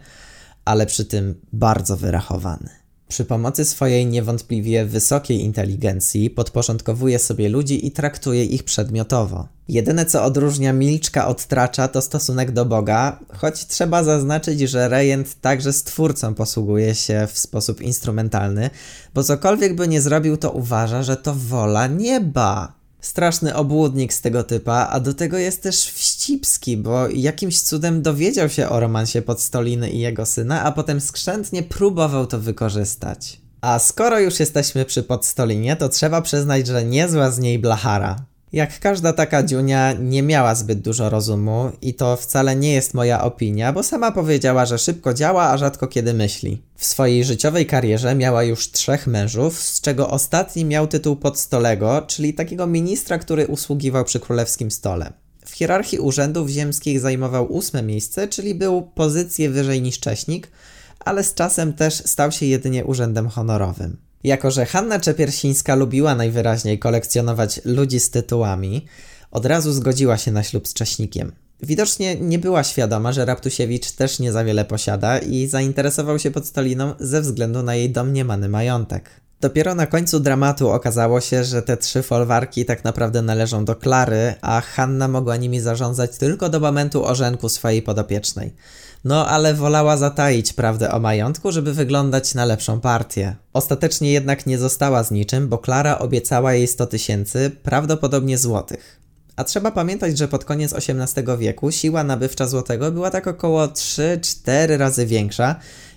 ale 0.66 0.86
przy 0.86 1.06
tym 1.06 1.42
bardzo 1.54 1.98
wyrachowany. 1.98 2.85
Przy 3.08 3.26
pomocy 3.26 3.66
swojej 3.66 4.06
niewątpliwie 4.06 4.86
wysokiej 4.86 5.42
inteligencji 5.42 6.30
podporządkowuje 6.30 7.20
sobie 7.20 7.50
ludzi 7.50 7.88
i 7.88 7.92
traktuje 7.92 8.46
ich 8.46 8.64
przedmiotowo. 8.64 9.48
Jedyne 9.68 10.06
co 10.06 10.24
odróżnia 10.24 10.74
Milczka 10.74 11.28
od 11.28 11.46
Tracza 11.46 11.88
to 11.88 12.02
stosunek 12.02 12.52
do 12.52 12.66
Boga, 12.66 13.20
choć 13.38 13.68
trzeba 13.68 14.04
zaznaczyć, 14.04 14.60
że 14.60 14.90
Rejent 14.90 15.42
także 15.42 15.74
stwórcą 15.74 16.34
posługuje 16.34 16.96
się 16.96 17.28
w 17.32 17.40
sposób 17.40 17.82
instrumentalny, 17.82 18.70
bo 19.14 19.24
cokolwiek 19.24 19.76
by 19.76 19.88
nie 19.88 20.02
zrobił 20.02 20.38
to 20.38 20.52
uważa, 20.52 21.04
że 21.04 21.18
to 21.18 21.36
wola 21.36 21.88
nieba. 21.88 22.74
Straszny 23.02 23.56
obłudnik 23.56 24.14
z 24.14 24.22
tego 24.22 24.44
typa, 24.44 24.88
a 24.92 25.00
do 25.00 25.14
tego 25.14 25.38
jest 25.38 25.64
też 25.64 25.92
wścibski, 26.26 26.78
bo 26.78 27.08
jakimś 27.08 27.62
cudem 27.62 28.02
dowiedział 28.02 28.50
się 28.50 28.70
o 28.70 28.80
romansie 28.80 29.22
Podstoliny 29.22 29.90
i 29.90 30.00
jego 30.00 30.26
syna, 30.26 30.64
a 30.64 30.72
potem 30.72 31.02
skrzętnie 31.02 31.64
próbował 31.64 32.28
to 32.28 32.40
wykorzystać. 32.40 33.42
A 33.62 33.80
skoro 33.80 34.20
już 34.20 34.40
jesteśmy 34.40 34.86
przy 34.86 35.04
Podstolinie, 35.04 35.76
to 35.76 35.90
trzeba 35.90 36.22
przyznać, 36.22 36.68
że 36.68 36.86
niezła 36.86 37.32
z 37.32 37.40
niej 37.40 37.60
blachara. 37.60 38.16
Jak 38.54 38.80
każda 38.80 39.14
taka 39.14 39.44
dziunia, 39.44 39.94
nie 39.94 40.24
miała 40.24 40.56
zbyt 40.56 40.82
dużo 40.82 41.10
rozumu 41.10 41.72
i 41.82 41.94
to 41.94 42.16
wcale 42.16 42.56
nie 42.56 42.74
jest 42.74 42.94
moja 42.94 43.24
opinia, 43.24 43.74
bo 43.74 43.84
sama 43.84 44.12
powiedziała, 44.12 44.66
że 44.66 44.78
szybko 44.78 45.14
działa, 45.14 45.44
a 45.44 45.58
rzadko 45.58 45.88
kiedy 45.88 46.14
myśli. 46.14 46.62
W 46.76 46.86
swojej 46.86 47.24
życiowej 47.24 47.66
karierze 47.66 48.16
miała 48.16 48.44
już 48.44 48.72
trzech 48.72 49.08
mężów, 49.08 49.62
z 49.62 49.82
czego 49.82 50.10
ostatni 50.10 50.66
miał 50.66 50.88
tytuł 50.88 51.16
podstolego, 51.16 52.02
czyli 52.08 52.34
takiego 52.34 52.68
ministra, 52.68 53.18
który 53.18 53.48
usługiwał 53.48 54.04
przy 54.04 54.20
królewskim 54.20 54.72
stole. 54.72 55.25
W 55.46 55.52
hierarchii 55.52 56.00
urzędów 56.00 56.50
ziemskich 56.50 57.00
zajmował 57.00 57.54
ósme 57.54 57.84
miejsce, 57.84 58.28
czyli 58.28 58.56
był 58.56 58.82
pozycję 58.82 59.50
wyżej 59.50 59.82
niż 59.82 60.00
Cześnik, 60.00 60.52
ale 61.00 61.24
z 61.24 61.34
czasem 61.34 61.74
też 61.74 61.94
stał 61.94 62.32
się 62.32 62.46
jedynie 62.46 62.86
urzędem 62.86 63.30
honorowym. 63.30 63.98
Jako, 64.24 64.52
że 64.52 64.66
Hanna 64.66 65.00
Czepiersińska 65.00 65.76
lubiła 65.76 66.16
najwyraźniej 66.16 66.80
kolekcjonować 66.80 67.62
ludzi 67.66 68.00
z 68.00 68.10
tytułami, 68.10 68.86
od 69.32 69.46
razu 69.46 69.72
zgodziła 69.72 70.18
się 70.18 70.32
na 70.32 70.44
ślub 70.44 70.68
z 70.68 70.74
Cześnikiem. 70.74 71.32
Widocznie 71.64 72.16
nie 72.16 72.40
była 72.40 72.64
świadoma, 72.64 73.12
że 73.12 73.26
Raptusiewicz 73.26 73.92
też 73.92 74.20
nie 74.20 74.32
za 74.32 74.44
wiele 74.44 74.66
posiada 74.66 75.20
i 75.20 75.48
zainteresował 75.48 76.20
się 76.20 76.32
podstoliną 76.32 76.94
ze 77.00 77.22
względu 77.22 77.64
na 77.64 77.76
jej 77.76 77.90
domniemany 77.90 78.50
majątek. 78.50 79.10
Dopiero 79.42 79.76
na 79.76 79.88
końcu 79.88 80.20
dramatu 80.20 80.70
okazało 80.70 81.22
się, 81.22 81.44
że 81.44 81.62
te 81.62 81.78
trzy 81.78 82.04
folwarki 82.04 82.66
tak 82.66 82.84
naprawdę 82.84 83.22
należą 83.22 83.66
do 83.66 83.76
Klary, 83.76 84.34
a 84.42 84.62
Hanna 84.62 85.08
mogła 85.08 85.38
nimi 85.38 85.60
zarządzać 85.60 86.18
tylko 86.18 86.50
do 86.50 86.60
momentu 86.60 87.06
orzenku 87.06 87.50
swojej 87.50 87.82
podopiecznej. 87.82 88.56
No 89.04 89.28
ale 89.28 89.54
wolała 89.54 89.98
zataić 89.98 90.54
prawdę 90.54 90.92
o 90.92 91.00
majątku, 91.00 91.52
żeby 91.52 91.74
wyglądać 91.74 92.34
na 92.34 92.46
lepszą 92.46 92.80
partię. 92.80 93.36
Ostatecznie 93.54 94.12
jednak 94.12 94.46
nie 94.46 94.58
została 94.58 95.04
z 95.04 95.12
niczym, 95.12 95.48
bo 95.48 95.58
Klara 95.58 96.00
obiecała 96.00 96.54
jej 96.54 96.68
100 96.68 96.88
tysięcy, 96.88 97.52
prawdopodobnie 97.64 98.38
złotych. 98.38 99.00
A 99.36 99.44
trzeba 99.44 99.72
pamiętać, 99.72 100.18
że 100.18 100.28
pod 100.28 100.46
koniec 100.46 100.74
XVIII 100.74 101.38
wieku 101.38 101.72
siła 101.72 102.04
nabywcza 102.04 102.48
złotego 102.48 102.92
była 102.92 103.12
tak 103.12 103.28
około 103.28 103.68
3-4 103.68 104.78
razy 104.78 105.06
większa, 105.06 105.56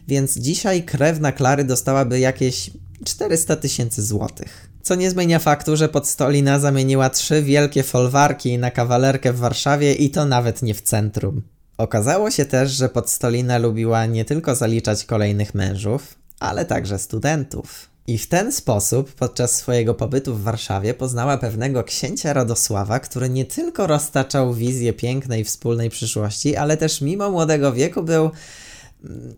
więc 0.09 0.38
dzisiaj 0.38 0.83
krewna 0.83 1.33
Klary 1.33 1.64
dostałaby 1.64 2.21
jakieś 2.21 2.71
400 3.04 3.56
tysięcy 3.56 4.02
złotych. 4.02 4.68
Co 4.82 4.94
nie 4.94 5.10
zmienia 5.10 5.38
faktu, 5.38 5.76
że 5.76 5.88
Podstolina 5.88 6.58
zamieniła 6.58 7.10
trzy 7.10 7.42
wielkie 7.42 7.82
folwarki 7.82 8.58
na 8.58 8.70
kawalerkę 8.70 9.32
w 9.32 9.38
Warszawie 9.38 9.94
i 9.94 10.10
to 10.10 10.24
nawet 10.24 10.62
nie 10.62 10.74
w 10.74 10.82
centrum. 10.82 11.42
Okazało 11.78 12.30
się 12.30 12.44
też, 12.44 12.70
że 12.70 12.88
Podstolina 12.88 13.58
lubiła 13.58 14.06
nie 14.06 14.24
tylko 14.24 14.54
zaliczać 14.54 15.04
kolejnych 15.04 15.54
mężów, 15.54 16.14
ale 16.40 16.64
także 16.64 16.98
studentów. 16.98 17.90
I 18.06 18.18
w 18.18 18.26
ten 18.26 18.52
sposób 18.52 19.12
podczas 19.12 19.56
swojego 19.56 19.94
pobytu 19.94 20.34
w 20.34 20.42
Warszawie 20.42 20.94
poznała 20.94 21.38
pewnego 21.38 21.84
księcia 21.84 22.32
Radosława, 22.32 23.00
który 23.00 23.28
nie 23.30 23.44
tylko 23.44 23.86
roztaczał 23.86 24.54
wizję 24.54 24.92
pięknej 24.92 25.44
wspólnej 25.44 25.90
przyszłości, 25.90 26.56
ale 26.56 26.76
też 26.76 27.00
mimo 27.00 27.30
młodego 27.30 27.72
wieku 27.72 28.02
był 28.02 28.30
mm, 29.04 29.34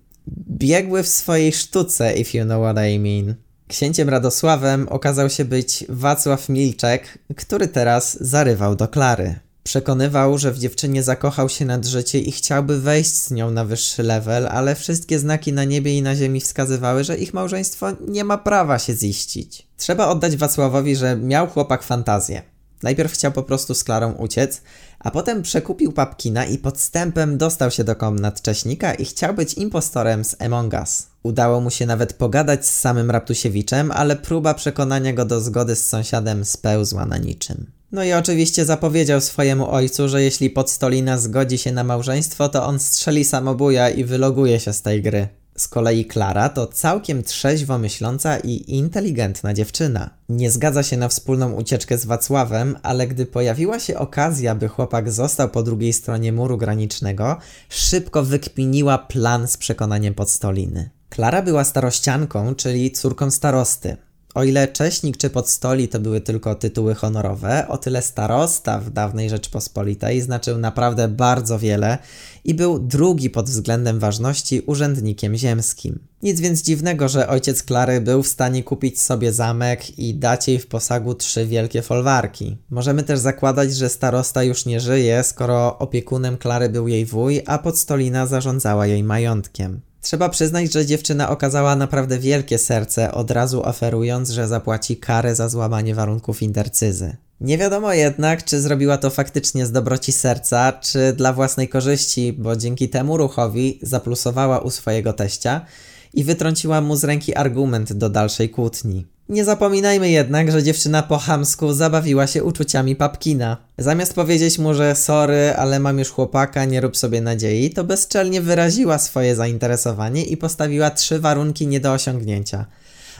biegły 0.50 1.02
w 1.02 1.08
swojej 1.08 1.52
sztuce, 1.52 2.14
if 2.14 2.38
you 2.38 2.44
know 2.44 2.62
what 2.62 2.76
I 2.86 2.98
mean. 2.98 3.34
Księciem 3.70 4.08
Radosławem 4.08 4.88
okazał 4.88 5.30
się 5.30 5.44
być 5.44 5.84
Wacław 5.88 6.48
Milczek, 6.48 7.18
który 7.36 7.68
teraz 7.68 8.18
zarywał 8.20 8.76
do 8.76 8.88
Klary. 8.88 9.34
Przekonywał, 9.62 10.38
że 10.38 10.52
w 10.52 10.58
dziewczynie 10.58 11.02
zakochał 11.02 11.48
się 11.48 11.64
nad 11.64 11.86
życie 11.86 12.18
i 12.18 12.32
chciałby 12.32 12.80
wejść 12.80 13.14
z 13.14 13.30
nią 13.30 13.50
na 13.50 13.64
wyższy 13.64 14.02
level, 14.02 14.48
ale 14.48 14.74
wszystkie 14.74 15.18
znaki 15.18 15.52
na 15.52 15.64
niebie 15.64 15.98
i 15.98 16.02
na 16.02 16.16
ziemi 16.16 16.40
wskazywały, 16.40 17.04
że 17.04 17.16
ich 17.16 17.34
małżeństwo 17.34 17.86
nie 18.08 18.24
ma 18.24 18.38
prawa 18.38 18.78
się 18.78 18.94
ziścić. 18.94 19.66
Trzeba 19.76 20.08
oddać 20.08 20.36
Wacławowi, 20.36 20.96
że 20.96 21.16
miał 21.16 21.46
chłopak 21.46 21.82
fantazję. 21.82 22.42
Najpierw 22.82 23.12
chciał 23.12 23.32
po 23.32 23.42
prostu 23.42 23.74
z 23.74 23.84
Klarą 23.84 24.12
uciec, 24.12 24.62
a 25.00 25.10
potem 25.10 25.42
przekupił 25.42 25.92
Papkina 25.92 26.44
i 26.44 26.58
podstępem 26.58 27.38
dostał 27.38 27.70
się 27.70 27.84
do 27.84 27.96
komnat 27.96 28.42
Cześnika 28.42 28.94
i 28.94 29.04
chciał 29.04 29.34
być 29.34 29.54
impostorem 29.54 30.24
z 30.24 30.42
Among 30.42 30.72
Us. 30.72 31.06
Udało 31.22 31.60
mu 31.60 31.70
się 31.70 31.86
nawet 31.86 32.12
pogadać 32.12 32.66
z 32.66 32.80
samym 32.80 33.10
Raptusiewiczem, 33.10 33.92
ale 33.92 34.16
próba 34.16 34.54
przekonania 34.54 35.12
go 35.12 35.24
do 35.24 35.40
zgody 35.40 35.76
z 35.76 35.86
sąsiadem 35.86 36.44
spełzła 36.44 37.06
na 37.06 37.18
niczym. 37.18 37.70
No 37.92 38.04
i 38.04 38.12
oczywiście 38.12 38.64
zapowiedział 38.64 39.20
swojemu 39.20 39.70
ojcu, 39.70 40.08
że 40.08 40.22
jeśli 40.22 40.50
Podstolina 40.50 41.18
zgodzi 41.18 41.58
się 41.58 41.72
na 41.72 41.84
małżeństwo, 41.84 42.48
to 42.48 42.66
on 42.66 42.78
strzeli 42.78 43.24
samobuja 43.24 43.90
i 43.90 44.04
wyloguje 44.04 44.60
się 44.60 44.72
z 44.72 44.82
tej 44.82 45.02
gry. 45.02 45.28
Z 45.60 45.68
kolei 45.68 46.04
Klara 46.04 46.48
to 46.48 46.66
całkiem 46.66 47.22
trzeźwo 47.22 47.78
myśląca 47.78 48.38
i 48.38 48.76
inteligentna 48.76 49.54
dziewczyna. 49.54 50.10
Nie 50.28 50.50
zgadza 50.50 50.82
się 50.82 50.96
na 50.96 51.08
wspólną 51.08 51.52
ucieczkę 51.52 51.98
z 51.98 52.04
Wacławem, 52.04 52.76
ale 52.82 53.06
gdy 53.06 53.26
pojawiła 53.26 53.80
się 53.80 53.98
okazja, 53.98 54.54
by 54.54 54.68
chłopak 54.68 55.12
został 55.12 55.48
po 55.48 55.62
drugiej 55.62 55.92
stronie 55.92 56.32
muru 56.32 56.58
granicznego, 56.58 57.36
szybko 57.68 58.22
wykminiła 58.22 58.98
plan 58.98 59.48
z 59.48 59.56
przekonaniem 59.56 60.14
Podstoliny. 60.14 60.90
Klara 61.10 61.42
była 61.42 61.64
starościanką, 61.64 62.54
czyli 62.54 62.92
córką 62.92 63.30
starosty. 63.30 63.96
O 64.34 64.44
ile 64.44 64.68
Cześnik 64.68 65.16
czy 65.16 65.30
Podstoli 65.30 65.88
to 65.88 66.00
były 66.00 66.20
tylko 66.20 66.54
tytuły 66.54 66.94
honorowe, 66.94 67.68
o 67.68 67.78
tyle 67.78 68.02
starosta 68.02 68.78
w 68.78 68.90
dawnej 68.90 69.30
Rzeczpospolitej 69.30 70.20
znaczył 70.20 70.58
naprawdę 70.58 71.08
bardzo 71.08 71.58
wiele 71.58 71.98
i 72.44 72.54
był 72.54 72.78
drugi 72.78 73.30
pod 73.30 73.46
względem 73.46 73.98
ważności 73.98 74.60
urzędnikiem 74.66 75.36
ziemskim. 75.36 75.98
Nic 76.22 76.40
więc 76.40 76.62
dziwnego, 76.62 77.08
że 77.08 77.28
ojciec 77.28 77.62
Klary 77.62 78.00
był 78.00 78.22
w 78.22 78.28
stanie 78.28 78.64
kupić 78.64 79.00
sobie 79.00 79.32
zamek 79.32 79.98
i 79.98 80.14
dać 80.14 80.48
jej 80.48 80.58
w 80.58 80.66
posagu 80.66 81.14
trzy 81.14 81.46
wielkie 81.46 81.82
folwarki. 81.82 82.58
Możemy 82.70 83.02
też 83.02 83.18
zakładać, 83.18 83.74
że 83.74 83.88
starosta 83.88 84.42
już 84.42 84.66
nie 84.66 84.80
żyje, 84.80 85.22
skoro 85.22 85.78
opiekunem 85.78 86.36
Klary 86.36 86.68
był 86.68 86.88
jej 86.88 87.06
wuj, 87.06 87.42
a 87.46 87.58
Podstolina 87.58 88.26
zarządzała 88.26 88.86
jej 88.86 89.04
majątkiem. 89.04 89.80
Trzeba 90.02 90.28
przyznać, 90.28 90.72
że 90.72 90.86
dziewczyna 90.86 91.30
okazała 91.30 91.76
naprawdę 91.76 92.18
wielkie 92.18 92.58
serce, 92.58 93.12
od 93.12 93.30
razu 93.30 93.62
oferując, 93.62 94.30
że 94.30 94.48
zapłaci 94.48 94.96
karę 94.96 95.34
za 95.34 95.48
złamanie 95.48 95.94
warunków 95.94 96.42
intercyzy. 96.42 97.16
Nie 97.40 97.58
wiadomo 97.58 97.92
jednak, 97.92 98.44
czy 98.44 98.60
zrobiła 98.60 98.98
to 98.98 99.10
faktycznie 99.10 99.66
z 99.66 99.72
dobroci 99.72 100.12
serca, 100.12 100.72
czy 100.72 101.12
dla 101.12 101.32
własnej 101.32 101.68
korzyści, 101.68 102.32
bo 102.32 102.56
dzięki 102.56 102.88
temu 102.88 103.16
ruchowi 103.16 103.78
zaplusowała 103.82 104.58
u 104.58 104.70
swojego 104.70 105.12
teścia 105.12 105.66
i 106.14 106.24
wytrąciła 106.24 106.80
mu 106.80 106.96
z 106.96 107.04
ręki 107.04 107.34
argument 107.34 107.92
do 107.92 108.10
dalszej 108.10 108.50
kłótni. 108.50 109.06
Nie 109.30 109.44
zapominajmy 109.44 110.10
jednak, 110.10 110.52
że 110.52 110.62
dziewczyna 110.62 111.02
po 111.02 111.18
chamsku 111.18 111.72
zabawiła 111.72 112.26
się 112.26 112.44
uczuciami 112.44 112.96
Papkina. 112.96 113.56
Zamiast 113.78 114.14
powiedzieć 114.14 114.58
mu, 114.58 114.74
że 114.74 114.94
sorry, 114.94 115.54
ale 115.56 115.80
mam 115.80 115.98
już 115.98 116.10
chłopaka, 116.10 116.64
nie 116.64 116.80
rób 116.80 116.96
sobie 116.96 117.20
nadziei, 117.20 117.70
to 117.70 117.84
bezczelnie 117.84 118.40
wyraziła 118.40 118.98
swoje 118.98 119.36
zainteresowanie 119.36 120.24
i 120.24 120.36
postawiła 120.36 120.90
trzy 120.90 121.18
warunki 121.18 121.66
nie 121.66 121.80
do 121.80 121.92
osiągnięcia. 121.92 122.66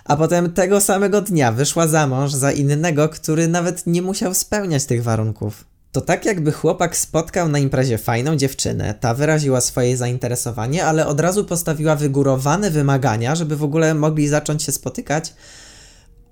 A 0.05 0.17
potem 0.17 0.53
tego 0.53 0.81
samego 0.81 1.21
dnia 1.23 1.53
wyszła 1.53 1.87
za 1.87 2.07
mąż 2.07 2.33
za 2.33 2.53
innego, 2.53 3.09
który 3.09 3.49
nawet 3.49 3.87
nie 3.87 4.03
musiał 4.03 4.35
spełniać 4.35 4.85
tych 4.85 5.03
warunków. 5.03 5.65
To 5.93 6.01
tak 6.01 6.25
jakby 6.25 6.53
chłopak 6.53 6.97
spotkał 6.97 7.49
na 7.49 7.59
imprezie 7.59 7.99
fajną 7.99 8.37
dziewczynę, 8.37 8.95
ta 9.01 9.15
wyraziła 9.15 9.61
swoje 9.61 9.97
zainteresowanie, 9.97 10.85
ale 10.85 11.07
od 11.07 11.21
razu 11.21 11.45
postawiła 11.45 11.97
wygórowane 11.97 12.71
wymagania, 12.71 13.35
żeby 13.35 13.57
w 13.57 13.65
ogóle 13.65 13.95
mogli 13.95 14.29
zacząć 14.29 14.63
się 14.63 14.73
spotykać, 14.73 15.35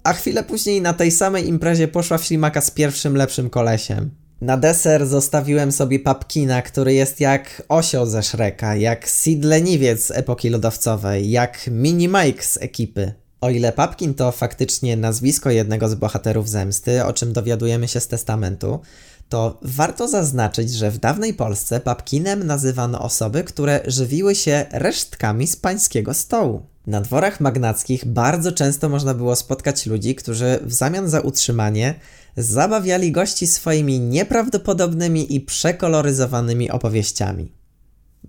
a 0.09 0.13
chwilę 0.13 0.43
później 0.43 0.83
na 0.83 0.93
tej 0.93 1.11
samej 1.11 1.49
imprezie 1.49 1.89
poszła 1.89 2.19
w 2.19 2.25
ślimaka 2.25 2.61
z 2.61 2.71
pierwszym 2.71 3.17
lepszym 3.17 3.51
kolesiem. 3.51 4.11
Na 4.41 4.57
deser 4.57 5.07
zostawiłem 5.07 5.73
sobie 5.73 5.99
papkina, 5.99 6.63
który 6.63 6.95
jest 6.95 7.21
jak 7.21 7.63
osioł 7.69 8.07
ze 8.07 8.23
Shreka, 8.23 8.77
jak 8.77 9.09
Sid 9.09 9.45
Leniwiec 9.45 10.07
z 10.07 10.11
epoki 10.11 10.51
lodowcowej, 10.51 11.31
jak 11.31 11.71
Mini 11.71 12.09
Mike 12.09 12.43
z 12.43 12.57
ekipy. 12.57 13.13
O 13.41 13.51
ile 13.51 13.73
Papkin 13.73 14.15
to 14.15 14.33
faktycznie 14.33 14.97
nazwisko 14.97 15.51
jednego 15.51 15.89
z 15.89 15.95
bohaterów 15.95 16.49
zemsty, 16.49 17.05
o 17.05 17.13
czym 17.13 17.33
dowiadujemy 17.33 17.89
się 17.89 18.01
z 18.01 18.09
testamentu, 18.09 18.81
to 19.29 19.59
warto 19.63 20.09
zaznaczyć, 20.09 20.73
że 20.73 20.91
w 20.91 20.99
dawnej 20.99 21.35
Polsce 21.35 21.81
papkinem 21.81 22.47
nazywano 22.47 23.01
osoby, 23.01 23.45
które 23.45 23.81
żywiły 23.87 24.35
się 24.35 24.67
resztkami 24.71 25.47
z 25.47 25.57
pańskiego 25.57 26.15
stołu. 26.15 26.67
Na 26.87 27.01
dworach 27.01 27.41
magnackich 27.41 28.05
bardzo 28.05 28.53
często 28.53 28.89
można 28.89 29.15
było 29.15 29.37
spotkać 29.37 29.87
ludzi, 29.87 30.15
którzy 30.15 30.59
w 30.63 30.73
zamian 30.73 31.09
za 31.09 31.21
utrzymanie 31.21 31.95
zabawiali 32.37 33.13
gości 33.13 33.47
swoimi 33.47 34.01
nieprawdopodobnymi 34.01 35.35
i 35.35 35.41
przekoloryzowanymi 35.41 36.71
opowieściami. 36.71 37.53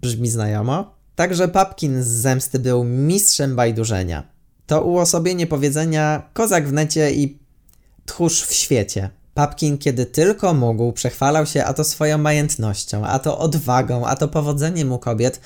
Brzmi 0.01 0.29
znajomo? 0.29 0.95
Także 1.15 1.47
Papkin 1.47 2.03
z 2.03 2.07
zemsty 2.07 2.59
był 2.59 2.83
mistrzem 2.83 3.55
bajdurzenia. 3.55 4.23
To 4.67 4.81
uosobienie 4.81 5.47
powiedzenia 5.47 6.29
kozak 6.33 6.67
w 6.67 6.73
necie 6.73 7.11
i 7.11 7.39
tchórz 8.05 8.41
w 8.41 8.53
świecie. 8.53 9.09
Papkin, 9.39 9.77
kiedy 9.77 10.05
tylko 10.05 10.53
mógł, 10.53 10.91
przechwalał 10.91 11.45
się 11.45 11.65
a 11.65 11.73
to 11.73 11.83
swoją 11.83 12.17
majętnością, 12.17 13.05
a 13.05 13.19
to 13.19 13.39
odwagą, 13.39 14.05
a 14.05 14.15
to 14.15 14.27
powodzeniem 14.27 14.91
u 14.91 14.99
kobiet, 14.99 15.39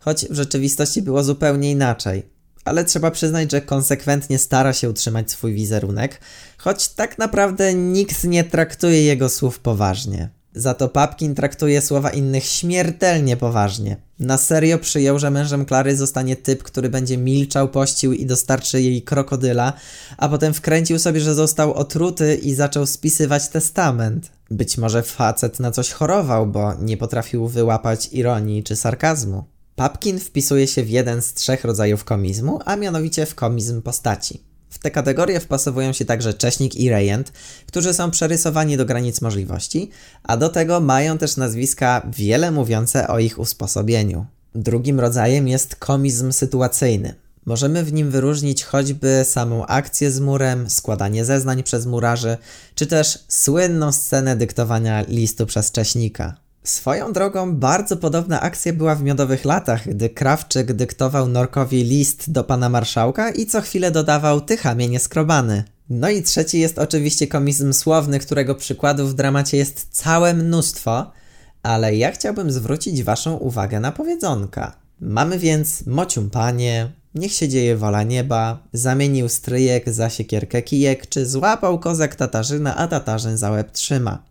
choć 0.00 0.24
w 0.24 0.34
rzeczywistości 0.34 1.02
było 1.02 1.22
zupełnie 1.24 1.70
inaczej 1.70 2.22
ale 2.64 2.84
trzeba 2.84 3.10
przyznać, 3.10 3.50
że 3.50 3.60
konsekwentnie 3.60 4.38
stara 4.38 4.72
się 4.72 4.90
utrzymać 4.90 5.30
swój 5.30 5.54
wizerunek, 5.54 6.20
choć 6.58 6.88
tak 6.88 7.18
naprawdę 7.18 7.74
nikt 7.74 8.24
nie 8.24 8.44
traktuje 8.44 9.02
jego 9.02 9.28
słów 9.28 9.58
poważnie. 9.58 10.28
Za 10.54 10.74
to 10.74 10.88
Papkin 10.88 11.34
traktuje 11.34 11.80
słowa 11.80 12.10
innych 12.10 12.44
śmiertelnie 12.44 13.36
poważnie. 13.36 13.96
Na 14.18 14.38
serio 14.38 14.78
przyjął, 14.78 15.18
że 15.18 15.30
mężem 15.30 15.64
Klary 15.64 15.96
zostanie 15.96 16.36
typ, 16.36 16.62
który 16.62 16.88
będzie 16.88 17.18
milczał, 17.18 17.68
pościł 17.68 18.12
i 18.12 18.26
dostarczy 18.26 18.82
jej 18.82 19.02
krokodyla, 19.02 19.72
a 20.16 20.28
potem 20.28 20.54
wkręcił 20.54 20.98
sobie, 20.98 21.20
że 21.20 21.34
został 21.34 21.74
otruty 21.74 22.34
i 22.34 22.54
zaczął 22.54 22.86
spisywać 22.86 23.48
testament. 23.48 24.30
Być 24.50 24.78
może 24.78 25.02
facet 25.02 25.60
na 25.60 25.70
coś 25.70 25.90
chorował, 25.90 26.46
bo 26.46 26.74
nie 26.74 26.96
potrafił 26.96 27.48
wyłapać 27.48 28.08
ironii 28.12 28.62
czy 28.62 28.76
sarkazmu. 28.76 29.44
Papkin 29.76 30.20
wpisuje 30.20 30.66
się 30.66 30.82
w 30.82 30.90
jeden 30.90 31.22
z 31.22 31.34
trzech 31.34 31.64
rodzajów 31.64 32.04
komizmu, 32.04 32.60
a 32.64 32.76
mianowicie 32.76 33.26
w 33.26 33.34
komizm 33.34 33.82
postaci. 33.82 34.49
W 34.70 34.78
te 34.78 34.90
kategorie 34.90 35.40
wpasowują 35.40 35.92
się 35.92 36.04
także 36.04 36.34
Cześnik 36.34 36.74
i 36.74 36.90
Rejent, 36.90 37.32
którzy 37.66 37.94
są 37.94 38.10
przerysowani 38.10 38.76
do 38.76 38.84
granic 38.84 39.20
możliwości, 39.20 39.90
a 40.22 40.36
do 40.36 40.48
tego 40.48 40.80
mają 40.80 41.18
też 41.18 41.36
nazwiska 41.36 42.02
wiele 42.16 42.50
mówiące 42.50 43.08
o 43.08 43.18
ich 43.18 43.38
usposobieniu. 43.38 44.26
Drugim 44.54 45.00
rodzajem 45.00 45.48
jest 45.48 45.76
komizm 45.76 46.32
sytuacyjny. 46.32 47.14
Możemy 47.46 47.84
w 47.84 47.92
nim 47.92 48.10
wyróżnić 48.10 48.64
choćby 48.64 49.24
samą 49.24 49.66
akcję 49.66 50.10
z 50.10 50.20
murem, 50.20 50.70
składanie 50.70 51.24
zeznań 51.24 51.62
przez 51.62 51.86
murarzy, 51.86 52.36
czy 52.74 52.86
też 52.86 53.18
słynną 53.28 53.92
scenę 53.92 54.36
dyktowania 54.36 55.04
listu 55.08 55.46
przez 55.46 55.72
Cześnika. 55.72 56.36
Swoją 56.70 57.12
drogą 57.12 57.56
bardzo 57.56 57.96
podobna 57.96 58.40
akcja 58.40 58.72
była 58.72 58.94
w 58.94 59.02
miodowych 59.02 59.44
latach, 59.44 59.88
gdy 59.88 60.10
Krawczyk 60.10 60.72
dyktował 60.72 61.28
Norkowi 61.28 61.84
list 61.84 62.32
do 62.32 62.44
pana 62.44 62.68
marszałka 62.68 63.30
i 63.30 63.46
co 63.46 63.60
chwilę 63.60 63.90
dodawał 63.90 64.40
tychamie 64.40 64.88
nieskrobany. 64.88 65.64
No 65.88 66.10
i 66.10 66.22
trzeci 66.22 66.60
jest 66.60 66.78
oczywiście 66.78 67.26
komizm 67.26 67.72
słowny, 67.72 68.18
którego 68.18 68.54
przykładów 68.54 69.10
w 69.10 69.14
dramacie 69.14 69.56
jest 69.56 69.88
całe 69.90 70.34
mnóstwo, 70.34 71.10
ale 71.62 71.96
ja 71.96 72.10
chciałbym 72.10 72.52
zwrócić 72.52 73.02
waszą 73.02 73.36
uwagę 73.36 73.80
na 73.80 73.92
powiedzonka. 73.92 74.76
Mamy 75.00 75.38
więc 75.38 75.86
mocium 75.86 76.30
panie, 76.30 76.92
niech 77.14 77.32
się 77.32 77.48
dzieje 77.48 77.76
wola 77.76 78.02
nieba, 78.02 78.58
zamienił 78.72 79.28
stryjek 79.28 79.90
za 79.90 80.10
siekierkę 80.10 80.62
kijek, 80.62 81.08
czy 81.08 81.26
złapał 81.26 81.78
kozak 81.78 82.14
Tatarzyna, 82.14 82.76
a 82.76 82.88
Tatarzyn 82.88 83.36
za 83.36 83.50
łeb 83.50 83.72
trzyma. 83.72 84.22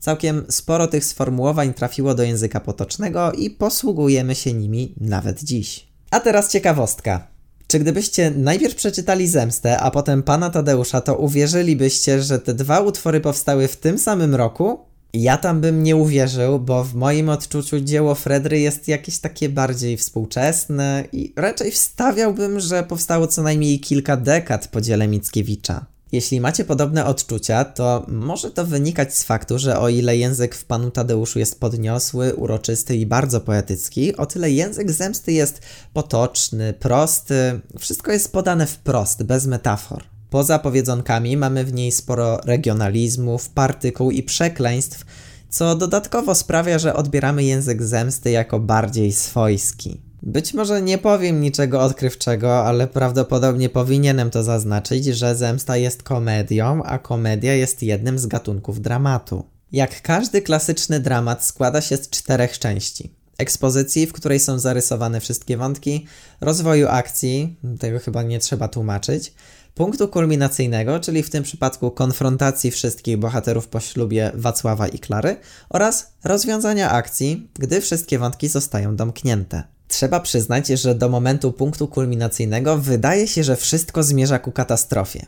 Całkiem 0.00 0.44
sporo 0.48 0.86
tych 0.86 1.04
sformułowań 1.04 1.74
trafiło 1.74 2.14
do 2.14 2.22
języka 2.22 2.60
potocznego 2.60 3.32
i 3.32 3.50
posługujemy 3.50 4.34
się 4.34 4.52
nimi 4.52 4.94
nawet 5.00 5.42
dziś. 5.42 5.86
A 6.10 6.20
teraz 6.20 6.52
ciekawostka. 6.52 7.26
Czy 7.66 7.78
gdybyście 7.78 8.30
najpierw 8.30 8.74
przeczytali 8.74 9.28
Zemstę, 9.28 9.78
a 9.78 9.90
potem 9.90 10.22
Pana 10.22 10.50
Tadeusza, 10.50 11.00
to 11.00 11.16
uwierzylibyście, 11.16 12.22
że 12.22 12.38
te 12.38 12.54
dwa 12.54 12.80
utwory 12.80 13.20
powstały 13.20 13.68
w 13.68 13.76
tym 13.76 13.98
samym 13.98 14.34
roku? 14.34 14.78
Ja 15.12 15.36
tam 15.36 15.60
bym 15.60 15.82
nie 15.82 15.96
uwierzył, 15.96 16.60
bo 16.60 16.84
w 16.84 16.94
moim 16.94 17.28
odczuciu 17.28 17.80
dzieło 17.80 18.14
Fredry 18.14 18.60
jest 18.60 18.88
jakieś 18.88 19.18
takie 19.18 19.48
bardziej 19.48 19.96
współczesne 19.96 21.04
i 21.12 21.32
raczej 21.36 21.70
wstawiałbym, 21.70 22.60
że 22.60 22.82
powstało 22.82 23.26
co 23.26 23.42
najmniej 23.42 23.80
kilka 23.80 24.16
dekad 24.16 24.68
po 24.68 24.80
dziele 24.80 25.08
Mickiewicza. 25.08 25.86
Jeśli 26.12 26.40
macie 26.40 26.64
podobne 26.64 27.06
odczucia, 27.06 27.64
to 27.64 28.06
może 28.08 28.50
to 28.50 28.66
wynikać 28.66 29.16
z 29.16 29.22
faktu, 29.22 29.58
że 29.58 29.78
o 29.78 29.88
ile 29.88 30.16
język 30.16 30.54
w 30.54 30.64
Panu 30.64 30.90
Tadeuszu 30.90 31.38
jest 31.38 31.60
podniosły, 31.60 32.34
uroczysty 32.34 32.96
i 32.96 33.06
bardzo 33.06 33.40
poetycki, 33.40 34.16
o 34.16 34.26
tyle 34.26 34.50
język 34.50 34.90
zemsty 34.92 35.32
jest 35.32 35.60
potoczny, 35.92 36.72
prosty, 36.72 37.60
wszystko 37.78 38.12
jest 38.12 38.32
podane 38.32 38.66
wprost, 38.66 39.22
bez 39.22 39.46
metafor. 39.46 40.04
Poza 40.30 40.58
powiedzonkami 40.58 41.36
mamy 41.36 41.64
w 41.64 41.72
niej 41.72 41.92
sporo 41.92 42.40
regionalizmów, 42.44 43.48
partykuł 43.48 44.10
i 44.10 44.22
przekleństw, 44.22 45.04
co 45.50 45.74
dodatkowo 45.74 46.34
sprawia, 46.34 46.78
że 46.78 46.94
odbieramy 46.94 47.44
język 47.44 47.82
zemsty 47.82 48.30
jako 48.30 48.60
bardziej 48.60 49.12
swojski. 49.12 50.09
Być 50.22 50.54
może 50.54 50.82
nie 50.82 50.98
powiem 50.98 51.40
niczego 51.40 51.80
odkrywczego, 51.80 52.64
ale 52.64 52.86
prawdopodobnie 52.86 53.68
powinienem 53.68 54.30
to 54.30 54.42
zaznaczyć, 54.42 55.04
że 55.04 55.36
zemsta 55.36 55.76
jest 55.76 56.02
komedią, 56.02 56.82
a 56.82 56.98
komedia 56.98 57.54
jest 57.54 57.82
jednym 57.82 58.18
z 58.18 58.26
gatunków 58.26 58.80
dramatu. 58.80 59.44
Jak 59.72 60.02
każdy 60.02 60.42
klasyczny 60.42 61.00
dramat 61.00 61.44
składa 61.44 61.80
się 61.80 61.96
z 61.96 62.10
czterech 62.10 62.58
części. 62.58 63.14
Ekspozycji, 63.38 64.06
w 64.06 64.12
której 64.12 64.40
są 64.40 64.58
zarysowane 64.58 65.20
wszystkie 65.20 65.56
wątki, 65.56 66.06
rozwoju 66.40 66.88
akcji, 66.88 67.56
tego 67.78 67.98
chyba 67.98 68.22
nie 68.22 68.38
trzeba 68.38 68.68
tłumaczyć, 68.68 69.34
punktu 69.74 70.08
kulminacyjnego, 70.08 71.00
czyli 71.00 71.22
w 71.22 71.30
tym 71.30 71.42
przypadku 71.42 71.90
konfrontacji 71.90 72.70
wszystkich 72.70 73.16
bohaterów 73.16 73.68
po 73.68 73.80
ślubie 73.80 74.32
Wacława 74.34 74.88
i 74.88 74.98
Klary 74.98 75.36
oraz 75.68 76.12
rozwiązania 76.24 76.90
akcji, 76.90 77.50
gdy 77.54 77.80
wszystkie 77.80 78.18
wątki 78.18 78.48
zostają 78.48 78.96
domknięte. 78.96 79.79
Trzeba 79.90 80.20
przyznać, 80.20 80.68
że 80.68 80.94
do 80.94 81.08
momentu 81.08 81.52
punktu 81.52 81.88
kulminacyjnego 81.88 82.78
wydaje 82.78 83.28
się, 83.28 83.44
że 83.44 83.56
wszystko 83.56 84.02
zmierza 84.02 84.38
ku 84.38 84.52
katastrofie. 84.52 85.26